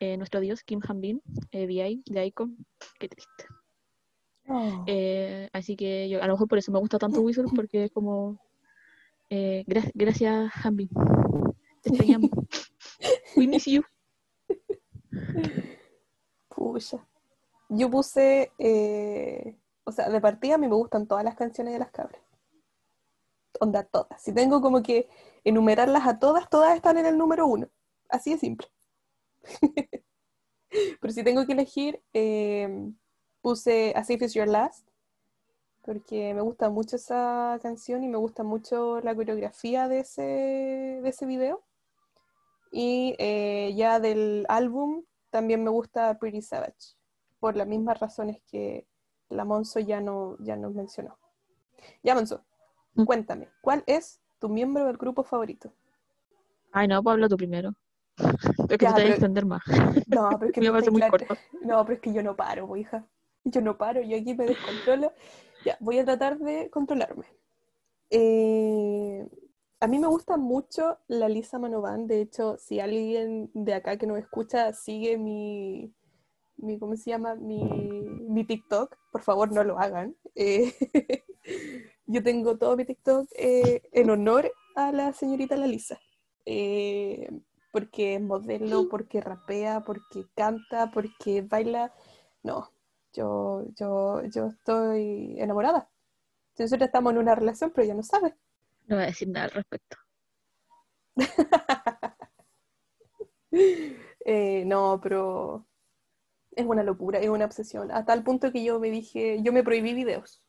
eh, 0.01 0.17
nuestro 0.17 0.41
dios 0.41 0.63
Kim 0.63 0.81
Han-bin, 0.87 1.21
eh, 1.51 1.67
VI, 1.67 2.03
de 2.07 2.27
Icon. 2.27 2.57
Qué 3.01 3.09
triste. 3.09 3.47
Oh. 4.47 4.85
Eh, 4.87 5.49
así 5.53 5.77
que 5.77 6.09
yo, 6.09 6.23
a 6.23 6.27
lo 6.27 6.35
mejor 6.35 6.47
por 6.49 6.59
eso 6.59 6.71
me 6.71 6.79
gusta 6.79 6.99
tanto 6.99 7.21
Whistle, 7.21 7.47
porque 7.55 7.85
es 7.85 7.91
como. 7.91 8.39
eh, 9.31 9.65
gra- 9.67 9.91
gracias, 9.95 10.53
Han-bin. 10.65 10.89
Te 11.83 11.89
extrañamos. 11.89 12.31
We 13.37 13.47
miss 13.47 13.65
you. 13.67 13.83
Pucha. 16.59 17.07
Yo 17.69 17.89
puse, 17.89 18.51
eh, 18.59 19.57
o 19.85 19.93
sea, 19.93 20.09
de 20.11 20.21
partida 20.21 20.57
a 20.57 20.59
mí 20.59 20.67
me 20.67 20.75
gustan 20.75 21.07
todas 21.07 21.23
las 21.23 21.37
canciones 21.37 21.73
de 21.73 21.79
las 21.79 21.93
cabras. 21.93 22.21
Onda, 23.61 23.85
todas. 23.85 24.21
Si 24.21 24.33
tengo 24.33 24.61
como 24.61 24.83
que 24.83 25.09
enumerarlas 25.45 26.07
a 26.09 26.19
todas, 26.19 26.51
todas 26.51 26.75
están 26.75 26.99
en 26.99 27.07
el 27.07 27.17
número 27.17 27.47
uno. 27.47 27.69
Así 28.09 28.33
de 28.33 28.39
simple. 28.39 28.67
Pero 31.01 31.13
si 31.13 31.23
tengo 31.23 31.47
que 31.47 31.53
elegir, 31.53 32.03
eh, 32.13 32.91
puse 33.41 33.93
As 33.95 34.11
If 34.11 34.23
It's 34.23 34.35
Your 34.35 34.49
Last, 34.49 34.89
porque 35.83 36.35
me 36.35 36.41
gusta 36.41 36.71
mucho 36.71 36.97
esa 36.97 37.57
canción 37.63 38.03
y 38.03 38.09
me 38.09 38.19
gusta 38.19 38.43
mucho 38.43 39.01
la 39.01 39.15
coreografía 39.15 39.87
de 39.87 40.01
ese, 40.01 40.23
de 40.23 41.09
ese 41.09 41.25
video. 41.25 41.63
Y 42.73 43.15
eh, 43.19 43.75
ya 43.77 44.01
del 44.01 44.45
álbum 44.49 45.05
también 45.31 45.63
me 45.65 45.71
gusta 45.71 46.19
Pretty 46.19 46.43
Savage, 46.43 46.95
por 47.41 47.57
las 47.57 47.67
mismas 47.67 47.99
razones 48.01 48.41
que 48.51 48.87
la 49.29 49.45
Monzo 49.45 49.81
ya, 49.81 50.01
no, 50.01 50.37
ya 50.41 50.57
nos 50.57 50.75
mencionó. 50.75 51.19
Ya, 52.03 52.15
Monzo, 52.15 52.45
Mm. 52.95 53.05
cuéntame, 53.05 53.49
¿cuál 53.61 53.85
es 53.87 54.21
tu 54.39 54.49
miembro 54.49 54.85
del 54.87 54.97
grupo 54.97 55.23
favorito? 55.23 55.73
Ay, 56.73 56.89
no, 56.89 57.03
Pablo, 57.03 57.29
tú 57.29 57.37
primero. 57.37 57.73
Es 58.69 58.79
que 58.79 58.85
Ya, 58.85 58.95
te 58.95 59.03
pero- 59.03 59.09
extender 59.11 59.47
más. 59.47 59.63
No, 60.09 60.31
pero 60.39 60.47
es 60.47 60.53
que 60.53 60.61
Me 60.61 60.67
no 60.83 60.91
muy 60.93 61.03
corto. 61.09 61.35
No, 61.63 61.85
pero 61.85 61.95
es 61.95 62.01
que 62.01 62.13
yo 62.13 62.23
no 62.23 62.35
paro, 62.35 62.77
hija. 62.77 63.07
Yo 63.45 63.61
no 63.61 63.77
paro, 63.79 64.01
yo 64.03 64.17
aquí 64.17 64.35
me 64.35 64.47
descontrolo. 64.47 65.13
Ya, 65.65 65.77
voy 65.81 65.99
a 65.99 66.05
tratar 66.05 66.39
de 66.39 66.69
controlarme. 66.71 67.27
Eh, 68.11 69.27
a 69.81 69.87
mí 69.87 69.99
me 69.99 70.09
gusta 70.09 70.37
mucho 70.37 70.99
la 71.07 71.29
Lisa 71.29 71.59
Manovan. 71.59 72.07
De 72.07 72.21
hecho, 72.21 72.57
si 72.59 72.81
alguien 72.81 73.51
de 73.55 73.75
acá 73.75 73.97
que 73.97 74.07
nos 74.07 74.19
escucha 74.19 74.73
sigue 74.73 75.19
mi, 75.19 75.95
mi 76.57 76.79
¿cómo 76.79 76.97
se 76.97 77.11
llama? 77.11 77.35
Mi, 77.37 77.63
mi 77.63 78.45
TikTok, 78.45 78.97
por 79.13 79.23
favor 79.23 79.53
no 79.53 79.65
lo 79.65 79.79
hagan. 79.79 80.17
Eh, 80.35 80.73
yo 82.07 82.23
tengo 82.23 82.59
todo 82.59 82.77
mi 82.77 82.85
TikTok 82.85 83.29
eh, 83.37 83.83
en 83.93 84.11
honor 84.11 84.51
a 84.75 84.93
la 84.93 85.13
señorita 85.13 85.57
la 85.57 85.67
Lisa. 85.67 85.99
Eh, 86.45 87.29
porque 87.73 88.15
es 88.17 88.21
modelo, 88.21 88.89
porque 88.91 89.21
rapea, 89.21 89.83
porque 89.85 90.27
canta, 90.35 90.91
porque 90.93 91.43
baila. 91.43 91.95
No, 92.43 92.71
yo, 93.13 93.65
yo, 93.77 94.23
yo 94.25 94.47
estoy 94.47 95.37
enamorada. 95.39 95.89
Nosotros 96.59 96.87
estamos 96.89 97.13
en 97.13 97.19
una 97.19 97.35
relación, 97.37 97.71
pero 97.73 97.85
ella 97.85 97.95
no 97.95 98.03
sabe. 98.03 98.35
No 98.89 98.97
voy 98.97 99.05
a 99.05 99.07
decir 99.07 99.29
nada 99.29 99.45
al 99.47 99.53
respecto. 99.53 99.97
Eh, 104.31 104.65
no, 104.67 105.01
pero 105.03 105.67
es 106.53 106.67
una 106.67 106.83
locura, 106.83 107.19
es 107.21 107.29
una 107.29 107.47
obsesión. 107.47 107.91
A 107.93 108.05
tal 108.05 108.23
punto 108.23 108.53
que 108.53 108.65
yo 108.65 108.81
me 108.81 108.91
dije, 108.91 109.39
yo 109.43 109.53
me 109.53 109.63
prohibí 109.65 109.95
videos. 109.95 110.43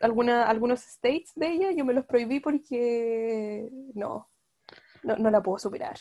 Alguna, 0.00 0.48
algunos 0.48 0.86
states 0.86 1.32
de 1.36 1.48
ella 1.52 1.72
yo 1.72 1.84
me 1.84 1.94
los 1.94 2.06
prohibí 2.06 2.40
porque 2.40 3.68
no, 3.94 4.30
no, 5.02 5.16
no 5.16 5.30
la 5.30 5.42
puedo 5.42 5.58
superar. 5.58 5.96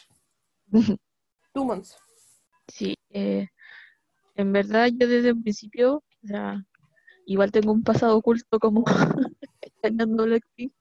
Tú, 1.53 1.65
Monzo. 1.65 1.97
Sí, 2.67 2.95
eh, 3.09 3.47
en 4.35 4.53
verdad 4.53 4.89
yo 4.93 5.07
desde 5.07 5.33
un 5.33 5.43
principio, 5.43 5.97
o 6.23 6.27
sea, 6.27 6.63
igual 7.25 7.51
tengo 7.51 7.71
un 7.71 7.83
pasado 7.83 8.17
oculto 8.17 8.59
como 8.59 8.83
extrañando 9.61 10.25
Blackpink, 10.25 10.73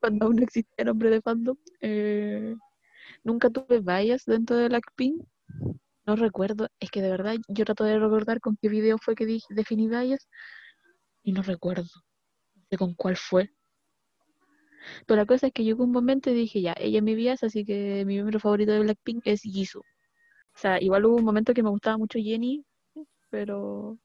cuando 0.00 0.26
aún 0.26 0.36
no 0.36 0.42
existía 0.42 0.84
nombre 0.84 1.10
de 1.10 1.22
fandom. 1.22 1.56
eh, 1.80 2.54
nunca 3.24 3.50
tuve 3.50 3.80
bias 3.80 4.24
dentro 4.26 4.56
de 4.56 4.68
Blackpink, 4.68 5.22
no 6.06 6.16
recuerdo, 6.16 6.68
es 6.80 6.90
que 6.90 7.02
de 7.02 7.10
verdad 7.10 7.36
yo 7.48 7.64
trato 7.64 7.84
de 7.84 7.98
recordar 7.98 8.40
con 8.40 8.56
qué 8.60 8.68
video 8.68 8.98
fue 8.98 9.14
que 9.14 9.26
dije, 9.26 9.46
definí 9.50 9.88
bias 9.88 10.28
y 11.22 11.32
no 11.32 11.42
recuerdo, 11.42 11.88
no 12.70 12.78
con 12.78 12.94
cuál 12.94 13.16
fue. 13.16 13.50
Pero 15.06 15.16
la 15.20 15.26
cosa 15.26 15.48
es 15.48 15.52
que 15.52 15.64
llegó 15.64 15.84
un 15.84 15.92
momento 15.92 16.30
y 16.30 16.34
dije, 16.34 16.60
ya, 16.62 16.74
ella 16.78 16.98
es 16.98 17.04
mi 17.04 17.14
bias, 17.14 17.42
así 17.42 17.64
que 17.64 18.04
mi 18.06 18.14
miembro 18.14 18.40
favorito 18.40 18.72
de 18.72 18.80
Blackpink 18.80 19.22
es 19.26 19.42
Jisoo. 19.42 19.80
O 19.80 20.58
sea, 20.60 20.80
igual 20.82 21.06
hubo 21.06 21.16
un 21.16 21.24
momento 21.24 21.54
que 21.54 21.62
me 21.62 21.70
gustaba 21.70 21.98
mucho 21.98 22.18
Jenny, 22.18 22.64
pero 23.30 23.98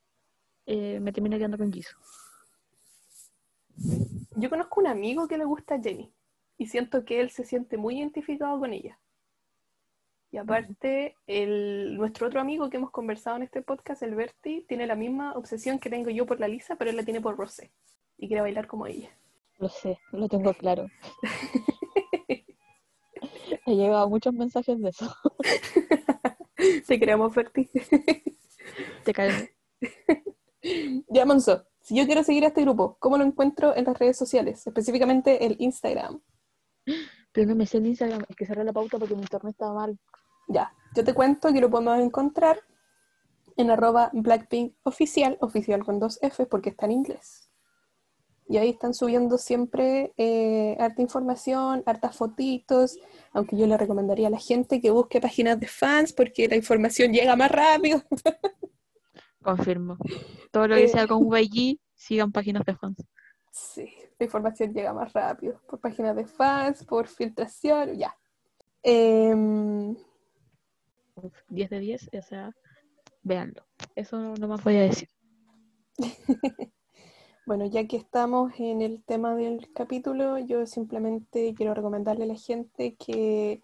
eh, 0.68 1.00
me 1.02 1.14
terminé 1.14 1.38
quedando 1.38 1.58
con 1.58 1.72
Jisoo. 1.74 2.00
Yo 4.36 4.50
conozco 4.50 4.80
un 4.80 4.88
amigo 4.88 5.28
que 5.28 5.38
le 5.38 5.46
gusta 5.46 5.76
a 5.76 5.82
Jenny 5.82 6.12
y 6.58 6.68
siento 6.68 7.06
que 7.06 7.22
él 7.22 7.30
se 7.30 7.46
siente 7.46 7.78
muy 7.78 8.00
identificado 8.00 8.60
con 8.60 8.74
ella. 8.74 9.00
Y 10.32 10.38
aparte, 10.38 11.16
el, 11.28 11.96
nuestro 11.96 12.26
otro 12.26 12.42
amigo 12.42 12.70
que 12.70 12.78
hemos 12.78 12.90
conversado 12.90 13.38
en 13.38 13.44
este 13.44 13.62
podcast, 13.62 14.02
el 14.02 14.16
Berti, 14.16 14.66
tiene 14.68 14.88
la 14.88 14.96
misma 14.96 15.34
obsesión 15.34 15.78
que 15.78 15.92
tengo 15.92 16.10
yo 16.10 16.26
por 16.26 16.40
la 16.40 16.48
Lisa, 16.48 16.76
pero 16.76 16.90
él 16.90 16.98
la 16.98 17.04
tiene 17.04 17.22
por 17.22 17.38
Rosé 17.38 17.72
y 18.18 18.28
quiere 18.28 18.42
bailar 18.42 18.66
como 18.66 18.88
ella. 18.88 19.16
Lo 19.60 19.70
sé, 19.70 20.00
lo 20.12 20.28
tengo 20.28 20.52
claro. 20.56 20.88
He 23.68 23.76
llegado 23.76 24.10
muchos 24.10 24.34
mensajes 24.34 24.82
de 24.82 24.90
eso. 24.90 25.14
Te 26.88 27.00
queremos, 27.00 27.36
Berti. 27.36 27.70
Te 29.04 29.14
cae. 29.14 29.56
ya, 31.10 31.26
Monzo, 31.26 31.68
si 31.84 31.96
yo 31.96 32.06
quiero 32.06 32.24
seguir 32.24 32.46
a 32.46 32.48
este 32.48 32.62
grupo, 32.62 32.96
¿cómo 33.00 33.18
lo 33.18 33.26
encuentro 33.26 33.76
en 33.76 33.84
las 33.84 34.00
redes 34.00 34.18
sociales? 34.18 34.66
Específicamente 34.66 35.46
el 35.46 35.58
Instagram. 35.60 36.22
Pero 37.34 37.48
no 37.48 37.56
me 37.56 37.66
sé 37.66 37.78
el 37.78 37.88
Instagram, 37.88 38.24
es 38.30 38.36
que 38.38 38.46
cerré 38.46 38.64
la 38.64 38.72
pauta 38.72 38.98
porque 38.98 39.16
mi 39.16 39.22
internet 39.22 39.52
estaba 39.52 39.74
mal. 39.74 40.00
Ya, 40.48 40.74
yo 40.96 41.04
te 41.04 41.14
cuento 41.14 41.52
que 41.52 41.60
lo 41.60 41.70
podemos 41.70 42.00
encontrar 42.00 42.62
en 43.58 43.70
arroba 43.70 44.12
Blackpink 44.14 44.76
oficial, 44.84 45.38
oficial 45.42 45.84
con 45.84 46.00
dos 46.00 46.20
F 46.22 46.46
porque 46.46 46.70
está 46.70 46.86
en 46.86 46.94
inglés. 46.94 47.50
Y 48.48 48.58
ahí 48.58 48.70
están 48.70 48.94
subiendo 48.94 49.38
siempre 49.38 50.14
eh, 50.16 50.78
harta 50.80 51.02
información, 51.02 51.84
hartas 51.86 52.16
fotitos, 52.16 52.98
aunque 53.34 53.58
yo 53.58 53.68
le 53.68 53.78
recomendaría 53.78 54.28
a 54.28 54.32
la 54.32 54.40
gente 54.40 54.80
que 54.80 54.92
busque 54.92 55.20
páginas 55.20 55.60
de 55.60 55.68
fans 55.68 56.14
porque 56.14 56.48
la 56.48 56.56
información 56.56 57.12
llega 57.12 57.36
más 57.36 57.52
rápido. 57.52 58.02
Confirmo. 59.44 59.98
Todo 60.52 60.68
lo 60.68 60.76
que 60.76 60.86
Eh. 60.86 60.88
sea 60.88 61.08
con 61.08 61.20
YG, 61.32 61.80
sigan 61.94 62.32
páginas 62.32 62.64
de 62.66 62.76
fans. 62.76 62.98
Sí, 63.52 63.88
la 64.18 64.26
información 64.26 64.74
llega 64.74 64.94
más 64.94 65.14
rápido, 65.14 65.62
por 65.68 65.80
páginas 65.80 66.16
de 66.16 66.26
fans, 66.26 66.84
por 66.86 67.08
filtración, 67.08 67.96
ya. 67.96 68.16
Em, 68.82 69.96
Uf, 71.16 71.34
10 71.50 71.70
de 71.70 71.80
10, 71.80 72.10
o 72.18 72.22
sea, 72.24 72.52
véanlo. 73.22 73.64
Eso 73.96 74.18
no, 74.18 74.34
no 74.34 74.48
más 74.48 74.64
voy 74.64 74.78
a 74.78 74.82
decir. 74.82 75.10
Bueno, 77.46 77.66
ya 77.66 77.86
que 77.88 77.98
estamos 77.98 78.54
en 78.58 78.82
el 78.82 79.04
tema 79.04 79.36
del 79.36 79.70
capítulo, 79.74 80.38
yo 80.40 80.66
simplemente 80.66 81.54
quiero 81.54 81.74
recomendarle 81.74 82.24
a 82.24 82.28
la 82.28 82.36
gente 82.38 82.96
que 82.96 83.62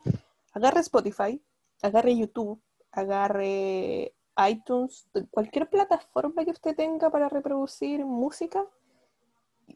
agarre 0.52 0.82
Spotify, 0.82 1.42
agarre 1.82 2.18
YouTube, 2.18 2.62
agarre 2.92 4.13
iTunes, 4.47 5.08
cualquier 5.32 5.69
plataforma 5.69 6.45
que 6.45 6.52
usted 6.52 6.75
tenga 6.75 7.10
para 7.10 7.30
reproducir 7.30 8.06
música, 8.06 8.65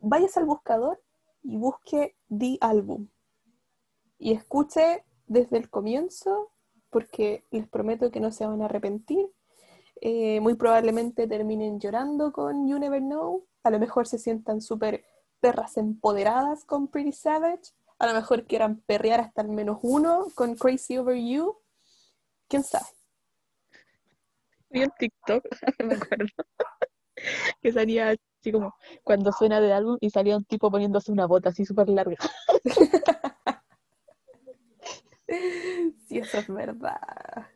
vayas 0.02 0.38
al 0.38 0.46
buscador 0.46 1.02
y 1.44 1.58
busque 1.58 2.16
The 2.30 2.58
Album. 2.62 3.10
Y 4.18 4.34
escuche 4.34 5.04
desde 5.28 5.58
el 5.58 5.70
comienzo, 5.70 6.52
porque 6.90 7.46
les 7.52 7.68
prometo 7.68 8.12
que 8.12 8.20
no 8.20 8.32
se 8.32 8.46
van 8.46 8.62
a 8.62 8.66
arrepentir. 8.66 9.30
Eh, 10.00 10.40
muy 10.42 10.56
probablemente 10.56 11.28
terminen 11.28 11.80
llorando 11.80 12.32
con 12.32 12.68
You 12.68 12.80
Never 12.80 13.02
Know. 13.02 13.46
A 13.64 13.70
lo 13.70 13.80
mejor 13.80 14.08
se 14.08 14.18
sientan 14.18 14.62
súper 14.62 15.04
perras 15.40 15.78
empoderadas 15.78 16.66
con 16.66 16.88
Pretty 16.88 17.12
Savage. 17.12 17.72
A 18.00 18.08
lo 18.08 18.14
mejor 18.14 18.46
quieran 18.46 18.82
perrear 18.86 19.20
hasta 19.20 19.42
el 19.42 19.50
menos 19.50 19.80
uno 19.82 20.28
con 20.36 20.56
Crazy 20.56 20.98
Over 20.98 21.18
You. 21.18 21.58
¿Quién 22.48 22.64
sabe? 22.64 22.86
Vi 24.74 24.84
un 24.84 24.92
TikTok, 24.98 25.46
me 25.86 25.94
acuerdo, 25.96 26.26
que 27.62 27.72
salía 27.72 28.10
así 28.10 28.52
como 28.52 28.74
cuando 29.04 29.32
suena 29.32 29.62
de 29.62 29.72
álbum 29.72 29.98
y 30.02 30.10
salía 30.10 30.36
un 30.36 30.46
tipo 30.46 30.72
poniéndose 30.72 31.12
una 31.12 31.28
bota 31.28 31.50
así 31.50 31.64
súper 31.66 31.90
larga. 31.90 32.18
Sí, 36.06 36.20
eso 36.20 36.38
es 36.38 36.48
verdad. 36.48 37.48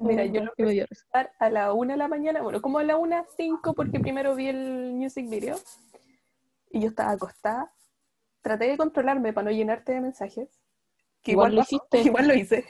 Mira, 0.00 0.24
yo 0.24 0.42
lo 0.56 0.68
dio 0.70 0.82
a 0.82 0.86
estar 0.90 1.32
a 1.38 1.50
la 1.50 1.72
una 1.72 1.92
de 1.92 1.98
la 1.98 2.08
mañana, 2.08 2.42
bueno, 2.42 2.60
como 2.60 2.80
a 2.80 2.82
la 2.82 2.96
una 2.96 3.24
cinco, 3.36 3.74
porque 3.74 4.00
primero 4.00 4.34
vi 4.34 4.48
el 4.48 4.92
music 4.94 5.28
video 5.28 5.56
y 6.70 6.80
yo 6.80 6.88
estaba 6.88 7.12
acostada. 7.12 7.72
Traté 8.42 8.68
de 8.68 8.76
controlarme 8.76 9.32
para 9.32 9.44
no 9.44 9.50
llenarte 9.52 9.92
de 9.92 10.00
mensajes. 10.00 10.48
Que 11.22 11.32
Igual 11.32 11.54
lo 11.54 11.60
pasó, 11.60 11.76
hiciste. 11.76 12.08
Igual 12.08 12.28
lo 12.28 12.34
hice. 12.34 12.64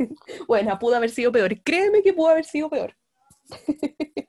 Bueno, 0.47 0.79
pudo 0.79 0.97
haber 0.97 1.11
sido 1.11 1.33
peor. 1.33 1.63
Créeme 1.63 2.03
que 2.03 2.13
pudo 2.13 2.29
haber 2.29 2.45
sido 2.45 2.69
peor. 2.69 2.95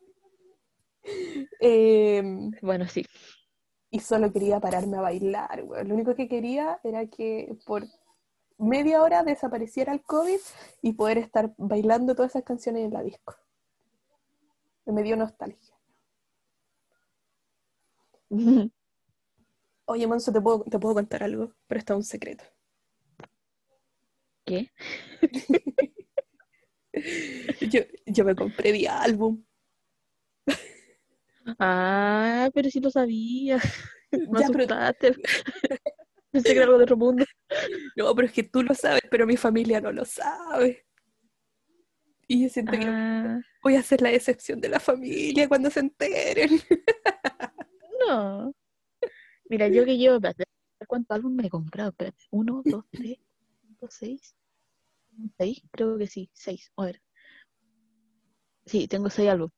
Em, 1.59 2.51
Bueno, 2.61 2.87
sí. 2.87 3.05
y 3.91 3.99
solo 3.99 4.31
quería 4.31 4.59
pararme 4.59 4.97
a 4.97 5.01
bailar. 5.01 5.63
Lo 5.85 5.93
único 5.95 6.15
que 6.15 6.27
quería 6.27 6.79
era 6.83 7.07
que 7.07 7.55
por 7.65 7.85
media 8.57 9.03
hora 9.03 9.23
desapareciera 9.23 9.93
el 9.93 10.03
COVID 10.03 10.39
y 10.81 10.93
poder 10.93 11.17
estar 11.19 11.53
bailando 11.57 12.15
todas 12.15 12.31
esas 12.33 12.43
canciones 12.45 12.85
en 12.85 12.93
la 12.93 13.03
disco. 13.03 13.35
Me 14.87 15.03
dio 15.03 15.15
nostalgia. 15.15 15.73
Oye, 19.87 20.07
Monzo, 20.07 20.31
¿te 20.31 20.39
puedo, 20.39 20.63
te 20.63 20.79
puedo 20.79 20.95
contar 20.95 21.21
algo, 21.21 21.53
pero 21.67 21.79
está 21.79 21.93
un 21.93 22.03
secreto. 22.05 22.45
¿Qué? 24.45 24.71
Yo, 27.71 27.81
yo 28.07 28.25
me 28.25 28.35
compré 28.35 28.71
mi 28.71 28.85
álbum. 28.85 29.43
Ah, 31.59 32.49
pero 32.53 32.69
sí 32.69 32.79
lo 32.79 32.89
sabía. 32.89 33.57
Me 34.11 34.39
Ya, 34.39 34.49
pero-. 34.49 34.65
Pensé 36.31 36.53
que 36.53 36.59
era 36.59 36.65
algo 36.65 36.77
de 36.77 36.83
otro 36.83 36.97
mundo. 36.97 37.25
No, 37.95 38.13
pero 38.15 38.27
es 38.27 38.33
que 38.33 38.43
tú 38.43 38.63
lo 38.63 38.73
sabes, 38.73 39.01
pero 39.09 39.25
mi 39.25 39.37
familia 39.37 39.81
no 39.81 39.91
lo 39.91 40.05
sabe. 40.05 40.85
Y 42.27 42.43
yo 42.43 42.49
siento 42.49 42.77
que 42.77 42.85
Ah, 42.85 43.39
voy 43.63 43.75
a 43.75 43.83
ser 43.83 44.01
la 44.01 44.11
excepción 44.11 44.61
de 44.61 44.69
la 44.69 44.79
familia 44.79 45.47
cuando 45.47 45.69
se 45.71 45.79
enteren. 45.81 46.61
no. 48.07 48.53
Mira, 49.49 49.67
yo 49.67 49.85
que 49.85 49.97
llevo, 49.97 50.19
¿cuántos 50.87 51.15
álbumes 51.15 51.37
me 51.43 51.47
he 51.47 51.49
comprado? 51.49 51.93
Uno, 52.31 52.61
dos, 52.65 52.85
tres, 52.91 53.17
cinco, 53.61 53.87
seis. 53.89 54.35
¿Seis? 55.37 55.61
Creo 55.71 55.97
que 55.97 56.07
sí, 56.07 56.29
seis. 56.33 56.71
A 56.77 56.85
ver. 56.85 57.01
Sí, 58.65 58.87
tengo 58.87 59.09
seis 59.09 59.29
álbumes. 59.29 59.53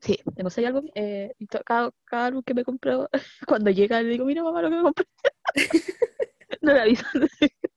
Sí, 0.00 0.18
tengo 0.34 0.50
seis 0.50 0.66
álbumes. 0.66 0.90
Eh, 0.94 1.32
cada, 1.64 1.92
cada 2.04 2.26
álbum 2.26 2.42
que 2.42 2.54
me 2.54 2.62
he 2.62 2.64
comprado, 2.64 3.08
cuando 3.46 3.70
llega 3.70 4.02
le 4.02 4.10
digo, 4.10 4.24
mira 4.24 4.42
mamá 4.42 4.62
lo 4.62 4.70
que 4.70 4.76
me 4.76 4.82
compré. 4.82 5.06
no 6.62 6.72
le 6.72 6.80
aviso. 6.80 7.04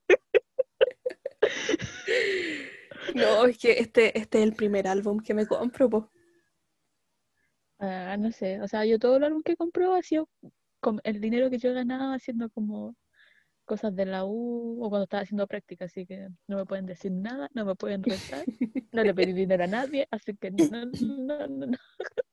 No, 3.14 3.46
es 3.46 3.58
que 3.60 3.74
este, 3.80 4.18
este 4.18 4.40
es 4.40 4.44
el 4.44 4.54
primer 4.56 4.88
álbum 4.88 5.20
que 5.20 5.34
me 5.34 5.46
compro, 5.46 5.90
po. 5.90 6.12
Ah, 7.80 8.18
no 8.18 8.32
sé, 8.32 8.62
o 8.62 8.68
sea, 8.68 8.86
yo 8.86 8.98
todo 9.00 9.18
el 9.18 9.24
álbum 9.26 9.44
que 9.44 9.56
compro 9.56 9.94
ha 9.94 10.02
sido 10.02 10.30
con 10.80 11.02
el 11.04 11.22
dinero 11.22 11.50
que 11.50 11.58
yo 11.60 11.74
ganaba 11.74 12.16
haciendo 12.16 12.50
como 12.50 12.96
cosas 13.66 13.96
de 13.96 14.06
la 14.06 14.26
U 14.26 14.84
o 14.84 14.90
cuando 14.90 15.04
estaba 15.04 15.24
haciendo 15.24 15.48
práctica, 15.48 15.86
así 15.86 16.06
que 16.06 16.28
no 16.48 16.58
me 16.58 16.66
pueden 16.66 16.86
decir 16.86 17.12
nada, 17.12 17.50
no 17.54 17.66
me 17.66 17.76
pueden 17.76 18.04
retar, 18.04 18.46
no 18.92 19.04
le 19.04 19.14
pedí 19.14 19.34
dinero 19.34 19.64
a 19.64 19.68
nadie, 19.68 20.08
así 20.12 20.36
que 20.36 20.52
no, 20.52 20.68
no, 20.70 21.48
no, 21.48 21.48
no. 21.48 21.78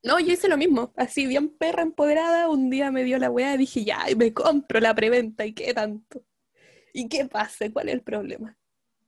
No, 0.05 0.19
yo 0.19 0.33
hice 0.33 0.49
lo 0.49 0.57
mismo, 0.57 0.93
así 0.97 1.27
bien 1.27 1.49
perra 1.49 1.83
empoderada, 1.83 2.49
un 2.49 2.71
día 2.71 2.91
me 2.91 3.05
dio 3.05 3.19
la 3.19 3.31
weá 3.31 3.55
y 3.55 3.59
dije, 3.59 3.85
ya, 3.85 4.05
me 4.17 4.33
compro 4.33 4.81
la 4.81 4.95
preventa, 4.95 5.47
¿y 5.47 5.55
qué 5.55 5.73
tanto? 5.73 6.23
¿Y 6.93 7.09
qué 7.09 7.25
pasa? 7.27 7.71
¿Cuál 7.73 7.89
es 7.89 7.95
el 7.95 8.03
problema? 8.03 8.57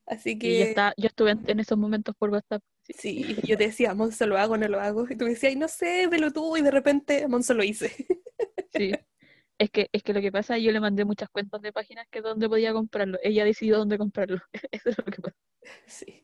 Así 0.06 0.30
Y 0.30 0.32
yo, 0.32 0.38
que, 0.38 0.62
estaba, 0.62 0.94
yo 0.96 1.06
estuve 1.06 1.32
en, 1.32 1.60
esos 1.60 1.78
momentos 1.78 2.14
por 2.16 2.30
WhatsApp. 2.30 2.62
sí. 2.82 2.94
sí, 2.98 3.36
yo 3.44 3.56
te 3.56 3.64
decía, 3.64 3.94
Monzo, 3.94 4.26
¿lo 4.26 4.38
hago 4.38 4.56
no 4.56 4.68
lo 4.68 4.80
hago? 4.80 5.06
Y 5.08 5.16
tú 5.16 5.24
me 5.24 5.30
decías, 5.30 5.50
"Ay, 5.50 5.56
no 5.56 5.68
sé, 5.68 6.06
velo 6.06 6.30
tú, 6.32 6.56
y 6.56 6.62
de 6.62 6.70
repente, 6.70 7.26
Monzo 7.28 7.54
lo 7.54 7.64
hice. 7.64 7.90
Sí. 8.76 8.92
Es 9.58 9.70
que, 9.70 9.88
es 9.92 10.02
que 10.02 10.12
lo 10.12 10.20
que 10.20 10.32
pasa, 10.32 10.58
yo 10.58 10.72
le 10.72 10.80
mandé 10.80 11.04
muchas 11.04 11.28
cuentas 11.30 11.62
de 11.62 11.72
páginas 11.72 12.06
que 12.10 12.20
donde 12.20 12.48
podía 12.48 12.72
comprarlo. 12.72 13.18
Ella 13.22 13.44
decidió 13.44 13.78
dónde 13.78 13.98
comprarlo. 13.98 14.40
Eso 14.72 14.90
es 14.90 14.98
lo 14.98 15.04
que 15.04 15.22
pasa. 15.22 15.36
Sí. 15.86 16.22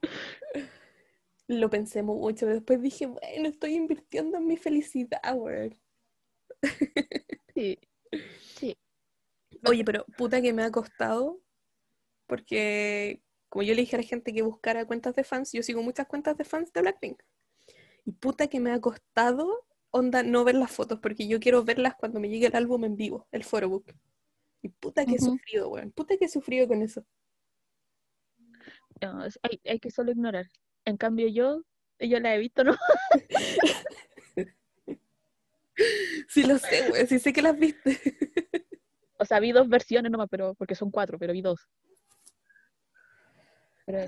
Lo 1.46 1.68
pensé 1.68 2.02
mucho, 2.02 2.46
después 2.46 2.80
dije, 2.80 3.06
bueno, 3.06 3.48
estoy 3.48 3.74
invirtiendo 3.74 4.38
en 4.38 4.46
mi 4.46 4.56
felicidad, 4.56 5.20
weón. 5.36 5.76
Sí. 7.54 7.78
Sí. 8.56 8.76
Oye, 9.66 9.84
pero 9.84 10.04
puta 10.16 10.40
que 10.40 10.52
me 10.52 10.62
ha 10.62 10.70
costado, 10.70 11.40
porque 12.26 13.22
como 13.48 13.64
yo 13.64 13.74
le 13.74 13.82
dije 13.82 13.96
a 13.96 14.00
la 14.00 14.06
gente 14.06 14.32
que 14.32 14.42
buscara 14.42 14.86
cuentas 14.86 15.14
de 15.16 15.24
fans, 15.24 15.52
yo 15.52 15.62
sigo 15.62 15.82
muchas 15.82 16.06
cuentas 16.06 16.36
de 16.36 16.44
fans 16.44 16.72
de 16.72 16.82
Blackpink. 16.82 17.22
Y 18.04 18.12
puta 18.12 18.48
que 18.48 18.60
me 18.60 18.72
ha 18.72 18.80
costado, 18.80 19.66
onda, 19.90 20.22
no 20.22 20.44
ver 20.44 20.54
las 20.54 20.70
fotos, 20.70 20.98
porque 21.00 21.26
yo 21.26 21.40
quiero 21.40 21.64
verlas 21.64 21.94
cuando 21.98 22.20
me 22.20 22.28
llegue 22.28 22.46
el 22.46 22.56
álbum 22.56 22.84
en 22.84 22.96
vivo, 22.96 23.26
el 23.32 23.44
photobook. 23.44 23.92
Y 24.62 24.68
puta 24.68 25.06
que 25.06 25.14
he 25.14 25.18
sufrido, 25.18 25.68
weón. 25.68 25.90
Puta 25.92 26.16
que 26.16 26.26
he 26.26 26.28
sufrido 26.28 26.68
con 26.68 26.82
eso. 26.82 27.04
No, 29.00 29.22
hay, 29.42 29.60
hay 29.64 29.80
que 29.80 29.90
solo 29.90 30.12
ignorar. 30.12 30.46
En 30.84 30.96
cambio, 30.96 31.28
yo, 31.28 31.62
yo 31.98 32.20
la 32.20 32.34
he 32.34 32.38
visto, 32.38 32.64
¿no? 32.64 32.76
Sí 36.28 36.42
lo 36.42 36.58
sé, 36.58 36.90
weón, 36.92 37.06
sí 37.06 37.18
sé 37.18 37.32
que 37.32 37.40
las 37.40 37.58
viste. 37.58 37.98
O 39.18 39.24
sea, 39.24 39.40
vi 39.40 39.50
dos 39.50 39.68
versiones 39.68 40.12
nomás, 40.12 40.28
pero 40.30 40.54
porque 40.54 40.74
son 40.74 40.90
cuatro, 40.90 41.18
pero 41.18 41.32
vi 41.32 41.40
dos. 41.40 41.68
Pero 43.86 44.04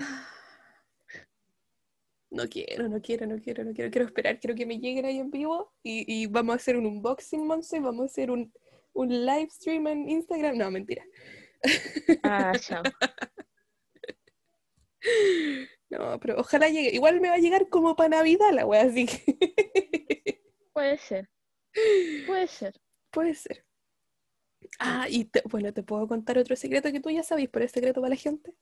No 2.33 2.47
quiero, 2.49 2.89
no 2.89 2.99
quiero, 2.99 3.27
no 3.27 3.39
quiero, 3.39 3.63
no 3.63 3.73
quiero. 3.73 3.91
Quiero 3.91 4.07
esperar, 4.07 4.39
quiero 4.39 4.55
que 4.55 4.65
me 4.65 4.79
lleguen 4.79 5.05
ahí 5.05 5.19
en 5.19 5.29
vivo 5.29 5.71
y, 5.83 6.03
y 6.11 6.25
vamos 6.25 6.53
a 6.53 6.55
hacer 6.55 6.75
un 6.77 6.87
unboxing, 6.87 7.45
Monse, 7.45 7.77
y 7.77 7.79
vamos 7.79 8.01
a 8.01 8.05
hacer 8.05 8.31
un, 8.31 8.51
un 8.93 9.09
live 9.25 9.49
stream 9.51 9.85
en 9.87 10.09
Instagram. 10.09 10.57
No, 10.57 10.71
mentira. 10.71 11.05
Ah, 12.23 12.53
chao. 12.59 12.81
No, 15.89 16.19
pero 16.19 16.39
ojalá 16.39 16.69
llegue. 16.69 16.89
Igual 16.95 17.21
me 17.21 17.29
va 17.29 17.35
a 17.35 17.39
llegar 17.39 17.69
como 17.69 17.95
para 17.95 18.09
Navidad 18.09 18.51
la 18.51 18.65
wea, 18.65 18.83
así 18.83 19.05
que 19.05 20.41
Puede 20.73 20.97
ser. 20.97 21.29
Puede 22.25 22.47
ser. 22.47 22.73
puede 23.11 23.35
ser. 23.35 23.63
Ah, 24.79 25.05
y 25.07 25.25
te- 25.25 25.43
bueno, 25.51 25.71
te 25.71 25.83
puedo 25.83 26.07
contar 26.07 26.39
otro 26.39 26.55
secreto 26.55 26.91
que 26.91 26.99
tú 26.99 27.11
ya 27.11 27.21
sabes, 27.21 27.47
pero 27.49 27.63
es 27.65 27.71
secreto 27.71 28.01
para 28.01 28.09
la 28.09 28.15
gente. 28.15 28.55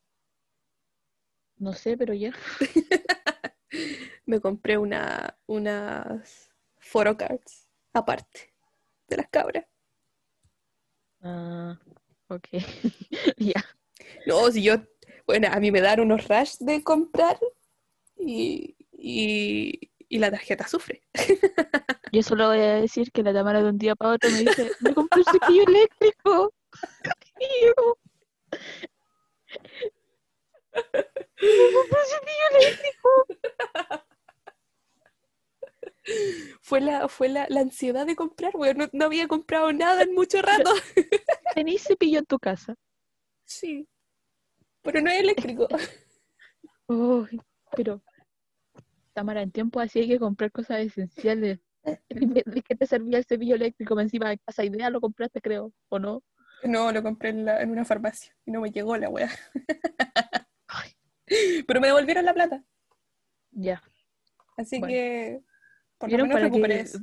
No 1.57 1.71
sé, 1.73 1.95
pero 1.95 2.13
ya. 2.13 2.34
Me 4.31 4.39
compré 4.39 4.77
una, 4.77 5.37
unas 5.45 6.49
photocards 6.77 7.67
aparte 7.91 8.53
de 9.09 9.17
las 9.17 9.27
cabras. 9.27 9.65
Ah, 11.21 11.77
ok. 12.29 12.47
ya. 13.37 13.61
No, 14.25 14.49
si 14.49 14.63
yo, 14.63 14.75
bueno, 15.27 15.49
a 15.51 15.59
mí 15.59 15.69
me 15.69 15.81
dan 15.81 15.99
unos 15.99 16.29
rush 16.29 16.59
de 16.59 16.81
comprar 16.81 17.37
y, 18.17 18.77
y, 18.93 19.91
y 20.07 20.17
la 20.17 20.31
tarjeta 20.31 20.65
sufre. 20.65 21.03
Yo 22.13 22.23
solo 22.23 22.47
voy 22.47 22.59
a 22.59 22.75
decir 22.75 23.11
que 23.11 23.23
la 23.23 23.33
Tamara 23.33 23.61
de 23.61 23.67
un 23.67 23.77
día 23.77 23.97
para 23.97 24.11
otro 24.11 24.29
me 24.31 24.39
dice, 24.39 24.71
me 24.79 24.93
compré 24.93 25.19
un 25.19 25.25
cepillo 25.25 25.63
eléctrico. 25.67 26.53
Me 31.41 31.73
compré 31.73 31.99
un 31.99 32.07
cepillo 32.07 32.45
eléctrico. 32.59 33.09
Fue 36.62 36.82
la, 36.82 37.08
fue 37.08 37.30
la, 37.30 37.45
la 37.49 37.62
ansiedad 37.62 38.06
de 38.06 38.16
comprar, 38.16 38.56
weón. 38.56 38.78
No, 38.78 38.89
no 38.91 39.06
había 39.06 39.28
comprado 39.28 39.72
nada 39.74 40.02
en 40.04 40.14
mucho 40.14 40.41
rato. 40.41 40.72
¿Tenís 41.56 41.84
cepillo 41.84 42.20
en 42.20 42.26
tu 42.26 42.39
casa? 42.39 42.76
Sí. 43.45 43.88
Pero 44.82 45.02
no 45.02 45.10
es 45.12 45.20
eléctrico. 45.20 45.68
Uy, 46.88 47.39
pero, 47.76 48.02
Tamara, 49.14 49.41
en 49.41 49.52
tiempo 49.52 49.80
así 49.80 49.99
hay 49.99 50.08
que 50.08 50.20
comprar 50.20 50.52
cosas 50.52 50.80
esenciales. 50.80 51.60
¿De, 52.10 52.43
de 52.45 52.62
qué 52.62 52.76
te 52.76 52.86
servía 52.88 53.18
el 53.20 53.26
cepillo 53.26 53.56
eléctrico? 53.56 53.99
Encima 53.99 54.30
de 54.30 54.39
casa 54.39 54.64
idea 54.64 54.89
lo 54.89 55.02
compraste, 55.02 55.41
creo, 55.41 55.72
¿o 55.89 55.99
no? 55.99 56.24
No, 56.64 56.91
lo 56.91 57.02
compré 57.02 57.30
en, 57.30 57.45
la- 57.45 57.62
en 57.62 57.72
una 57.72 57.86
farmacia 57.86 58.36
y 58.45 58.52
no 58.52 58.62
me 58.62 58.72
llegó 58.72 58.95
la 58.97 59.10
weá. 59.10 59.30
Pero 61.68 61.80
me 61.80 61.88
devolvieron 61.88 62.26
la 62.26 62.34
plata. 62.34 62.64
Ya. 63.52 63.82
Así 64.58 64.80
Bueno. 64.80 64.91
que 64.93 65.41
por 66.02 66.10
lo 66.10 66.26
¿Vieron 66.26 66.52
menos 66.52 66.68
que 66.68 66.99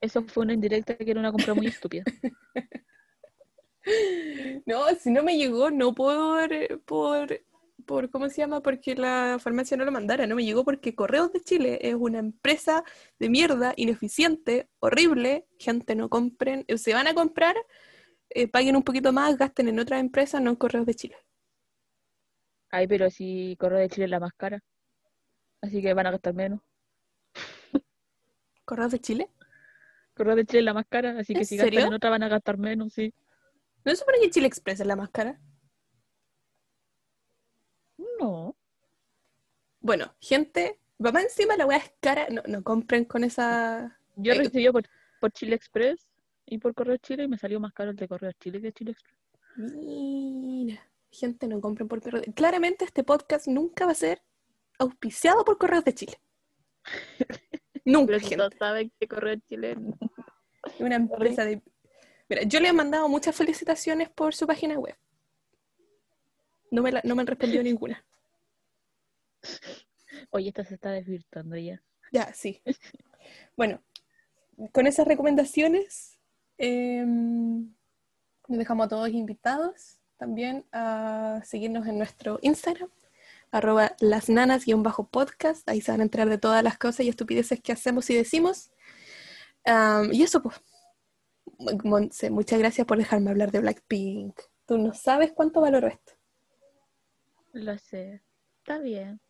eso. 0.00 0.22
fue 0.26 0.44
una 0.44 0.52
indirecta 0.52 0.96
que 0.96 1.10
era 1.10 1.20
una 1.20 1.32
compra 1.32 1.54
muy 1.54 1.66
estúpida? 1.66 2.04
No, 4.66 4.86
si 5.00 5.10
no 5.10 5.22
me 5.22 5.38
llegó, 5.38 5.70
no 5.70 5.94
por, 5.94 6.50
por, 6.84 7.40
por, 7.86 8.10
¿cómo 8.10 8.28
se 8.28 8.42
llama? 8.42 8.60
Porque 8.60 8.94
la 8.94 9.38
farmacia 9.40 9.78
no 9.78 9.86
lo 9.86 9.92
mandara, 9.92 10.26
no 10.26 10.34
me 10.34 10.44
llegó 10.44 10.62
porque 10.62 10.94
Correos 10.94 11.32
de 11.32 11.40
Chile 11.40 11.78
es 11.80 11.94
una 11.94 12.18
empresa 12.18 12.84
de 13.18 13.30
mierda, 13.30 13.72
ineficiente, 13.76 14.68
horrible, 14.78 15.46
gente 15.58 15.94
no 15.94 16.10
compren, 16.10 16.66
eh, 16.68 16.76
se 16.76 16.92
van 16.92 17.06
a 17.06 17.14
comprar, 17.14 17.56
eh, 18.28 18.46
paguen 18.46 18.76
un 18.76 18.82
poquito 18.82 19.10
más, 19.10 19.38
gasten 19.38 19.68
en 19.68 19.78
otras 19.78 20.00
empresas, 20.00 20.42
no 20.42 20.50
en 20.50 20.56
Correos 20.56 20.84
de 20.84 20.94
Chile. 20.94 21.16
Ay, 22.70 22.86
pero 22.86 23.08
si 23.08 23.56
Correo 23.58 23.78
de 23.78 23.88
Chile 23.88 24.04
es 24.04 24.10
la 24.10 24.20
más 24.20 24.34
cara. 24.34 24.60
Así 25.62 25.80
que 25.80 25.94
van 25.94 26.06
a 26.06 26.10
gastar 26.10 26.34
menos. 26.34 26.60
¿Correos 28.68 28.92
de 28.92 29.00
Chile? 29.00 29.30
Correo 30.12 30.36
de 30.36 30.44
Chile 30.44 30.58
es 30.58 30.64
la 30.66 30.74
más 30.74 30.84
cara, 30.86 31.18
así 31.18 31.32
que 31.32 31.40
¿En 31.40 31.46
si 31.46 31.56
gastan 31.56 31.72
serio? 31.72 31.86
en 31.86 31.94
otra 31.94 32.10
van 32.10 32.22
a 32.22 32.28
gastar 32.28 32.58
menos, 32.58 32.92
sí. 32.92 33.14
¿No 33.82 33.92
se 33.92 33.96
supone 33.96 34.18
que 34.20 34.28
Chile 34.28 34.46
Express 34.46 34.80
es 34.80 34.86
la 34.86 34.94
más 34.94 35.08
cara? 35.08 35.40
No. 38.20 38.54
Bueno, 39.80 40.14
gente, 40.20 40.78
va 41.02 41.12
más 41.12 41.24
encima 41.24 41.56
la 41.56 41.64
weá 41.64 41.78
es 41.78 41.94
cara, 41.98 42.28
no, 42.28 42.42
no 42.46 42.62
compren 42.62 43.06
con 43.06 43.24
esa... 43.24 43.98
Yo 44.16 44.34
recibí 44.34 44.70
por, 44.70 44.84
por 45.18 45.32
Chile 45.32 45.56
Express 45.56 46.06
y 46.44 46.58
por 46.58 46.74
Correo 46.74 46.98
Chile 46.98 47.24
y 47.24 47.28
me 47.28 47.38
salió 47.38 47.60
más 47.60 47.72
caro 47.72 47.92
el 47.92 47.96
de 47.96 48.06
Correo 48.06 48.32
Chile 48.32 48.60
que 48.60 48.72
Chile 48.74 48.90
Express. 48.90 49.16
Mira, 49.56 50.78
gente, 51.10 51.48
no 51.48 51.58
compren 51.62 51.88
por 51.88 52.02
correo. 52.02 52.22
Claramente 52.34 52.84
este 52.84 53.02
podcast 53.02 53.48
nunca 53.48 53.86
va 53.86 53.92
a 53.92 53.94
ser 53.94 54.20
auspiciado 54.78 55.42
por 55.46 55.56
Correos 55.56 55.84
de 55.84 55.94
Chile. 55.94 56.20
Nunca, 57.92 58.14
si 58.18 58.20
gente. 58.20 58.36
todos 58.36 58.54
saben 58.58 58.92
que 58.98 59.08
Correo 59.08 59.36
Chile 59.48 59.76
Es 60.64 60.80
una 60.80 60.96
empresa 60.96 61.44
de... 61.44 61.62
Mira, 62.28 62.42
yo 62.42 62.60
le 62.60 62.68
he 62.68 62.72
mandado 62.72 63.08
muchas 63.08 63.34
felicitaciones 63.34 64.10
por 64.10 64.34
su 64.34 64.46
página 64.46 64.78
web. 64.78 64.96
No 66.70 66.82
me, 66.82 66.92
la- 66.92 67.00
no 67.04 67.14
me 67.16 67.22
han 67.22 67.26
respondido 67.26 67.62
ninguna. 67.62 68.04
Oye, 70.30 70.48
esta 70.48 70.64
se 70.64 70.74
está 70.74 70.90
desvirtuando 70.90 71.56
ya. 71.56 71.82
Ya, 72.12 72.32
sí. 72.32 72.62
Bueno, 73.56 73.82
con 74.72 74.86
esas 74.86 75.06
recomendaciones, 75.06 76.18
em, 76.58 77.74
nos 78.48 78.58
dejamos 78.58 78.86
a 78.86 78.88
todos 78.88 79.08
invitados 79.10 79.98
también 80.16 80.66
a 80.72 81.40
seguirnos 81.44 81.86
en 81.86 81.98
nuestro 81.98 82.38
Instagram, 82.42 82.90
arroba 83.50 83.96
lasnanas-podcast. 84.00 85.68
Ahí 85.68 85.80
se 85.80 85.90
van 85.90 86.00
a 86.00 86.04
enterar 86.04 86.28
de 86.28 86.38
todas 86.38 86.62
las 86.62 86.78
cosas 86.78 87.00
y 87.00 87.08
estupideces 87.08 87.60
que 87.60 87.72
hacemos 87.72 88.08
y 88.10 88.14
decimos. 88.14 88.70
Y 90.12 90.22
eso, 90.22 90.42
pues. 90.42 90.60
Monse, 91.84 92.30
muchas 92.30 92.58
gracias 92.58 92.86
por 92.86 92.98
dejarme 92.98 93.30
hablar 93.30 93.50
de 93.50 93.60
Blackpink. 93.60 94.38
Tú 94.66 94.78
no 94.78 94.92
sabes 94.94 95.32
cuánto 95.32 95.60
valoro 95.60 95.88
esto. 95.88 96.12
Lo 97.52 97.76
sé. 97.78 98.22
Está 98.58 98.78
bien. 98.78 99.20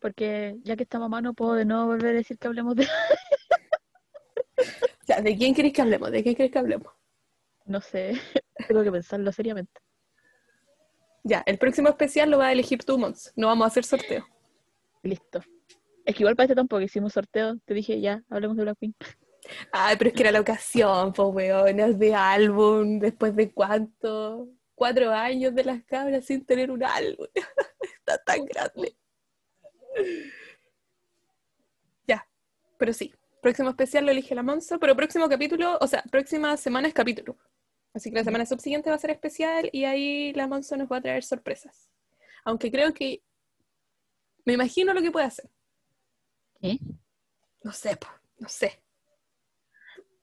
Porque 0.00 0.56
ya 0.62 0.76
que 0.76 0.84
esta 0.84 0.98
mamá 0.98 1.20
no 1.20 1.34
puedo 1.34 1.54
de 1.54 1.64
nuevo 1.64 1.86
volver 1.86 2.14
a 2.14 2.18
decir 2.18 2.38
que 2.38 2.46
hablemos 2.46 2.76
de... 2.76 2.86
Ya, 5.06 5.22
¿de 5.22 5.36
quién 5.36 5.54
queréis 5.54 5.72
que 5.72 5.80
hablemos? 5.80 6.10
¿De 6.10 6.22
quién 6.22 6.34
queréis 6.34 6.52
que 6.52 6.58
hablemos? 6.58 6.92
No 7.64 7.80
sé. 7.80 8.12
Tengo 8.68 8.82
que 8.82 8.92
pensarlo 8.92 9.32
seriamente. 9.32 9.80
Ya, 11.24 11.42
el 11.46 11.58
próximo 11.58 11.88
especial 11.88 12.30
lo 12.30 12.38
va 12.38 12.48
a 12.48 12.52
elegir 12.52 12.84
tú, 12.84 12.98
Mons. 12.98 13.32
No 13.36 13.48
vamos 13.48 13.64
a 13.64 13.68
hacer 13.68 13.84
sorteo. 13.84 14.26
Listo. 15.02 15.40
Es 16.04 16.14
que 16.14 16.22
igual 16.22 16.36
para 16.36 16.44
este 16.44 16.54
tampoco 16.54 16.80
hicimos 16.80 17.12
sorteo. 17.12 17.56
Te 17.64 17.74
dije 17.74 18.00
ya, 18.00 18.22
hablemos 18.30 18.56
de 18.56 18.62
Blackpink. 18.62 18.96
Ay, 19.72 19.96
pero 19.96 20.08
es 20.08 20.14
que 20.14 20.22
era 20.22 20.32
la 20.32 20.40
ocasión, 20.40 21.12
pues, 21.12 21.28
weonas, 21.34 21.98
de 21.98 22.14
álbum, 22.14 22.98
después 22.98 23.34
de 23.36 23.52
cuánto, 23.52 24.48
cuatro 24.74 25.10
años 25.10 25.54
de 25.54 25.64
las 25.64 25.82
cabras 25.84 26.24
sin 26.24 26.44
tener 26.44 26.70
un 26.70 26.84
álbum. 26.84 27.26
Está 27.80 28.18
tan 28.18 28.44
grande. 28.46 28.96
Ya, 32.06 32.26
pero 32.78 32.92
sí, 32.92 33.12
próximo 33.42 33.70
especial 33.70 34.06
lo 34.06 34.12
elige 34.12 34.34
la 34.34 34.42
Monza, 34.42 34.78
pero 34.78 34.96
próximo 34.96 35.28
capítulo, 35.28 35.78
o 35.80 35.86
sea, 35.86 36.02
próxima 36.10 36.56
semana 36.56 36.88
es 36.88 36.94
capítulo. 36.94 37.36
Así 37.98 38.10
que 38.10 38.16
la 38.16 38.22
semana 38.22 38.46
subsiguiente 38.46 38.90
va 38.90 38.94
a 38.94 39.00
ser 39.00 39.10
especial 39.10 39.70
y 39.72 39.82
ahí 39.82 40.32
la 40.32 40.46
Monza 40.46 40.76
nos 40.76 40.88
va 40.88 40.98
a 40.98 41.00
traer 41.00 41.24
sorpresas. 41.24 41.90
Aunque 42.44 42.70
creo 42.70 42.94
que 42.94 43.24
me 44.44 44.52
imagino 44.52 44.94
lo 44.94 45.02
que 45.02 45.10
puede 45.10 45.26
hacer. 45.26 45.50
¿Qué? 46.60 46.78
No 47.64 47.72
sé, 47.72 47.96
po, 47.96 48.06
no 48.38 48.48
sé. 48.48 48.80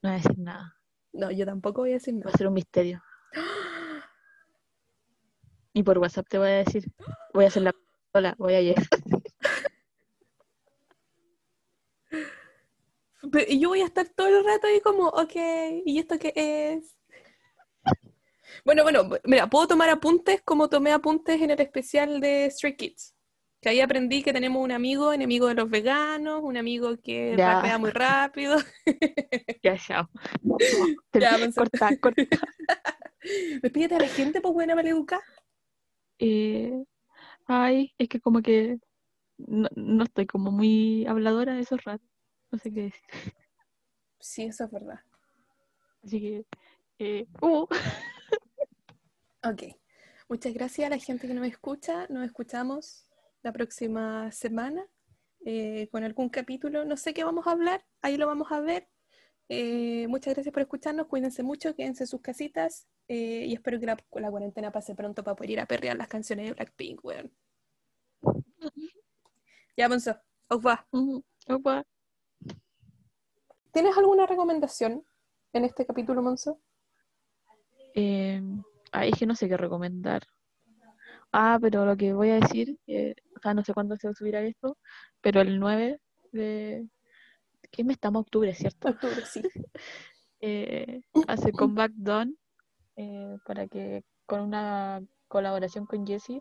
No 0.02 0.10
voy 0.10 0.12
a 0.12 0.14
decir 0.14 0.40
nada. 0.40 0.80
No, 1.12 1.32
yo 1.32 1.46
tampoco 1.46 1.82
voy 1.82 1.90
a 1.90 1.94
decir 1.96 2.14
Va 2.14 2.20
nada. 2.20 2.32
a 2.34 2.38
ser 2.38 2.48
un 2.48 2.54
misterio. 2.54 3.04
Y 5.74 5.84
por 5.84 5.98
WhatsApp 5.98 6.30
te 6.30 6.38
voy 6.38 6.48
a 6.48 6.64
decir. 6.64 6.86
Voy 7.34 7.44
a 7.44 7.48
hacer 7.50 7.64
la... 7.64 7.74
Hola, 8.14 8.36
voy 8.38 8.54
a 8.54 8.62
llegar. 8.62 8.86
Y 13.50 13.60
yo 13.60 13.68
voy 13.68 13.82
a 13.82 13.86
estar 13.86 14.08
todo 14.08 14.28
el 14.28 14.46
rato 14.46 14.68
ahí 14.68 14.80
como, 14.80 15.10
ok, 15.10 15.36
¿y 15.84 16.00
esto 16.00 16.18
qué 16.18 16.32
es? 16.36 16.95
Bueno, 18.64 18.84
bueno, 18.84 19.10
mira, 19.24 19.48
puedo 19.48 19.68
tomar 19.68 19.90
apuntes 19.90 20.42
como 20.44 20.70
tomé 20.70 20.92
apuntes 20.92 21.42
en 21.42 21.52
el 21.52 21.60
especial 21.60 22.20
de 22.20 22.50
Stray 22.52 22.76
Kids. 22.76 23.16
Que 23.62 23.70
ahí 23.70 23.80
aprendí 23.82 24.22
que 24.22 24.34
tenemos 24.34 24.64
un 24.64 24.72
amigo, 24.72 25.12
enemigo 25.14 25.48
de 25.48 25.56
los 25.56 25.70
veganos, 25.70 26.42
un 26.44 26.56
amigo 26.58 26.96
que 26.98 27.36
Ya. 27.38 27.56
rapea 27.56 27.78
muy 27.78 27.90
rápido. 27.92 28.58
Ya, 29.64 29.78
chao. 29.78 30.10
Ya, 31.14 31.38
Monse. 31.38 31.60
corta, 31.60 31.98
corta. 32.00 32.22
Despídete 33.64 33.96
a 33.96 34.00
la 34.00 34.08
gente, 34.08 34.42
pues 34.42 34.54
buena 34.54 34.76
maleduca. 34.76 35.20
Eh, 36.20 36.84
ay, 37.48 37.94
es 37.98 38.08
que 38.08 38.20
como 38.20 38.42
que 38.42 38.78
no, 39.38 39.68
no 39.76 40.04
estoy 40.04 40.28
como 40.28 40.52
muy 40.52 41.06
habladora 41.08 41.56
de 41.56 41.62
esos 41.62 41.84
ratos. 41.84 42.08
No 42.52 42.60
sé 42.60 42.72
qué 42.72 42.82
decir. 42.84 43.02
Sí, 44.20 44.44
eso 44.44 44.66
es 44.66 44.72
verdad. 44.72 45.00
Así 46.04 46.20
que... 46.22 46.46
Eh, 47.00 47.26
uh, 47.42 47.66
Ok. 49.46 49.64
Muchas 50.28 50.54
gracias 50.56 50.88
a 50.88 50.90
la 50.90 50.98
gente 50.98 51.28
que 51.28 51.34
nos 51.36 51.46
escucha. 51.48 52.08
Nos 52.10 52.26
escuchamos 52.26 53.08
la 53.44 53.52
próxima 53.54 54.32
semana 54.32 54.84
eh, 55.46 55.88
con 55.92 56.04
algún 56.04 56.30
capítulo. 56.30 56.84
No 56.84 56.98
sé 56.98 57.14
qué 57.14 57.24
vamos 57.24 57.46
a 57.46 57.52
hablar, 57.52 57.86
ahí 58.02 58.18
lo 58.18 58.26
vamos 58.26 58.52
a 58.52 58.60
ver. 58.60 58.88
Eh, 59.48 60.08
muchas 60.08 60.34
gracias 60.34 60.52
por 60.52 60.64
escucharnos. 60.64 61.06
Cuídense 61.06 61.44
mucho, 61.44 61.76
quédense 61.76 62.04
en 62.04 62.08
sus 62.08 62.22
casitas. 62.22 62.88
eh, 63.08 63.46
y 63.48 63.54
espero 63.54 63.80
que 63.80 63.86
la, 63.86 63.98
la 64.14 64.32
cuarentena 64.32 64.72
pase 64.72 64.96
pronto 64.96 65.24
para 65.24 65.36
poder 65.36 65.52
ir 65.52 65.60
a 65.60 65.68
perrear 65.68 65.96
las 65.96 66.08
canciones 66.08 66.48
de 66.48 66.54
Blackpink, 66.54 67.06
weón. 67.06 67.32
Ya, 69.78 69.88
Monzo, 69.88 70.20
os 70.48 70.66
va. 70.66 70.88
uh, 70.92 71.22
opa. 71.50 71.86
¿Tienes 73.72 73.96
alguna 73.96 74.26
recomendación 74.26 75.06
en 75.54 75.66
este 75.66 75.86
capítulo, 75.86 76.24
Monzo? 76.24 76.60
Eh, 77.94 78.42
ay, 78.96 79.10
es 79.12 79.20
que 79.20 79.26
no 79.26 79.36
sé 79.36 79.48
qué 79.50 79.58
recomendar. 79.58 80.24
Ah, 81.32 81.58
pero 81.62 81.86
lo 81.86 81.98
que 81.98 82.14
voy 82.14 82.30
a 82.30 82.40
decir, 82.40 82.78
eh, 82.88 83.14
o 83.36 83.40
sea, 83.42 83.54
no 83.54 83.64
sé 83.64 83.74
cuándo 83.74 83.98
se 83.98 84.14
subirá 84.14 84.42
esto, 84.42 84.78
pero 85.22 85.42
el 85.42 85.60
9 85.60 86.00
de... 86.32 86.88
¿Qué 87.72 87.84
mes 87.84 87.96
estamos? 87.96 88.22
Octubre, 88.22 88.54
¿cierto? 88.54 88.90
Octubre, 88.90 89.22
sí. 89.26 89.42
Eh, 90.42 91.02
hace 91.28 91.52
Comeback 91.54 91.94
Dawn 91.96 92.38
eh, 92.98 93.38
para 93.48 93.68
que 93.68 94.04
con 94.28 94.42
una 94.42 95.02
colaboración 95.28 95.88
con 95.88 96.06
Jessie 96.06 96.40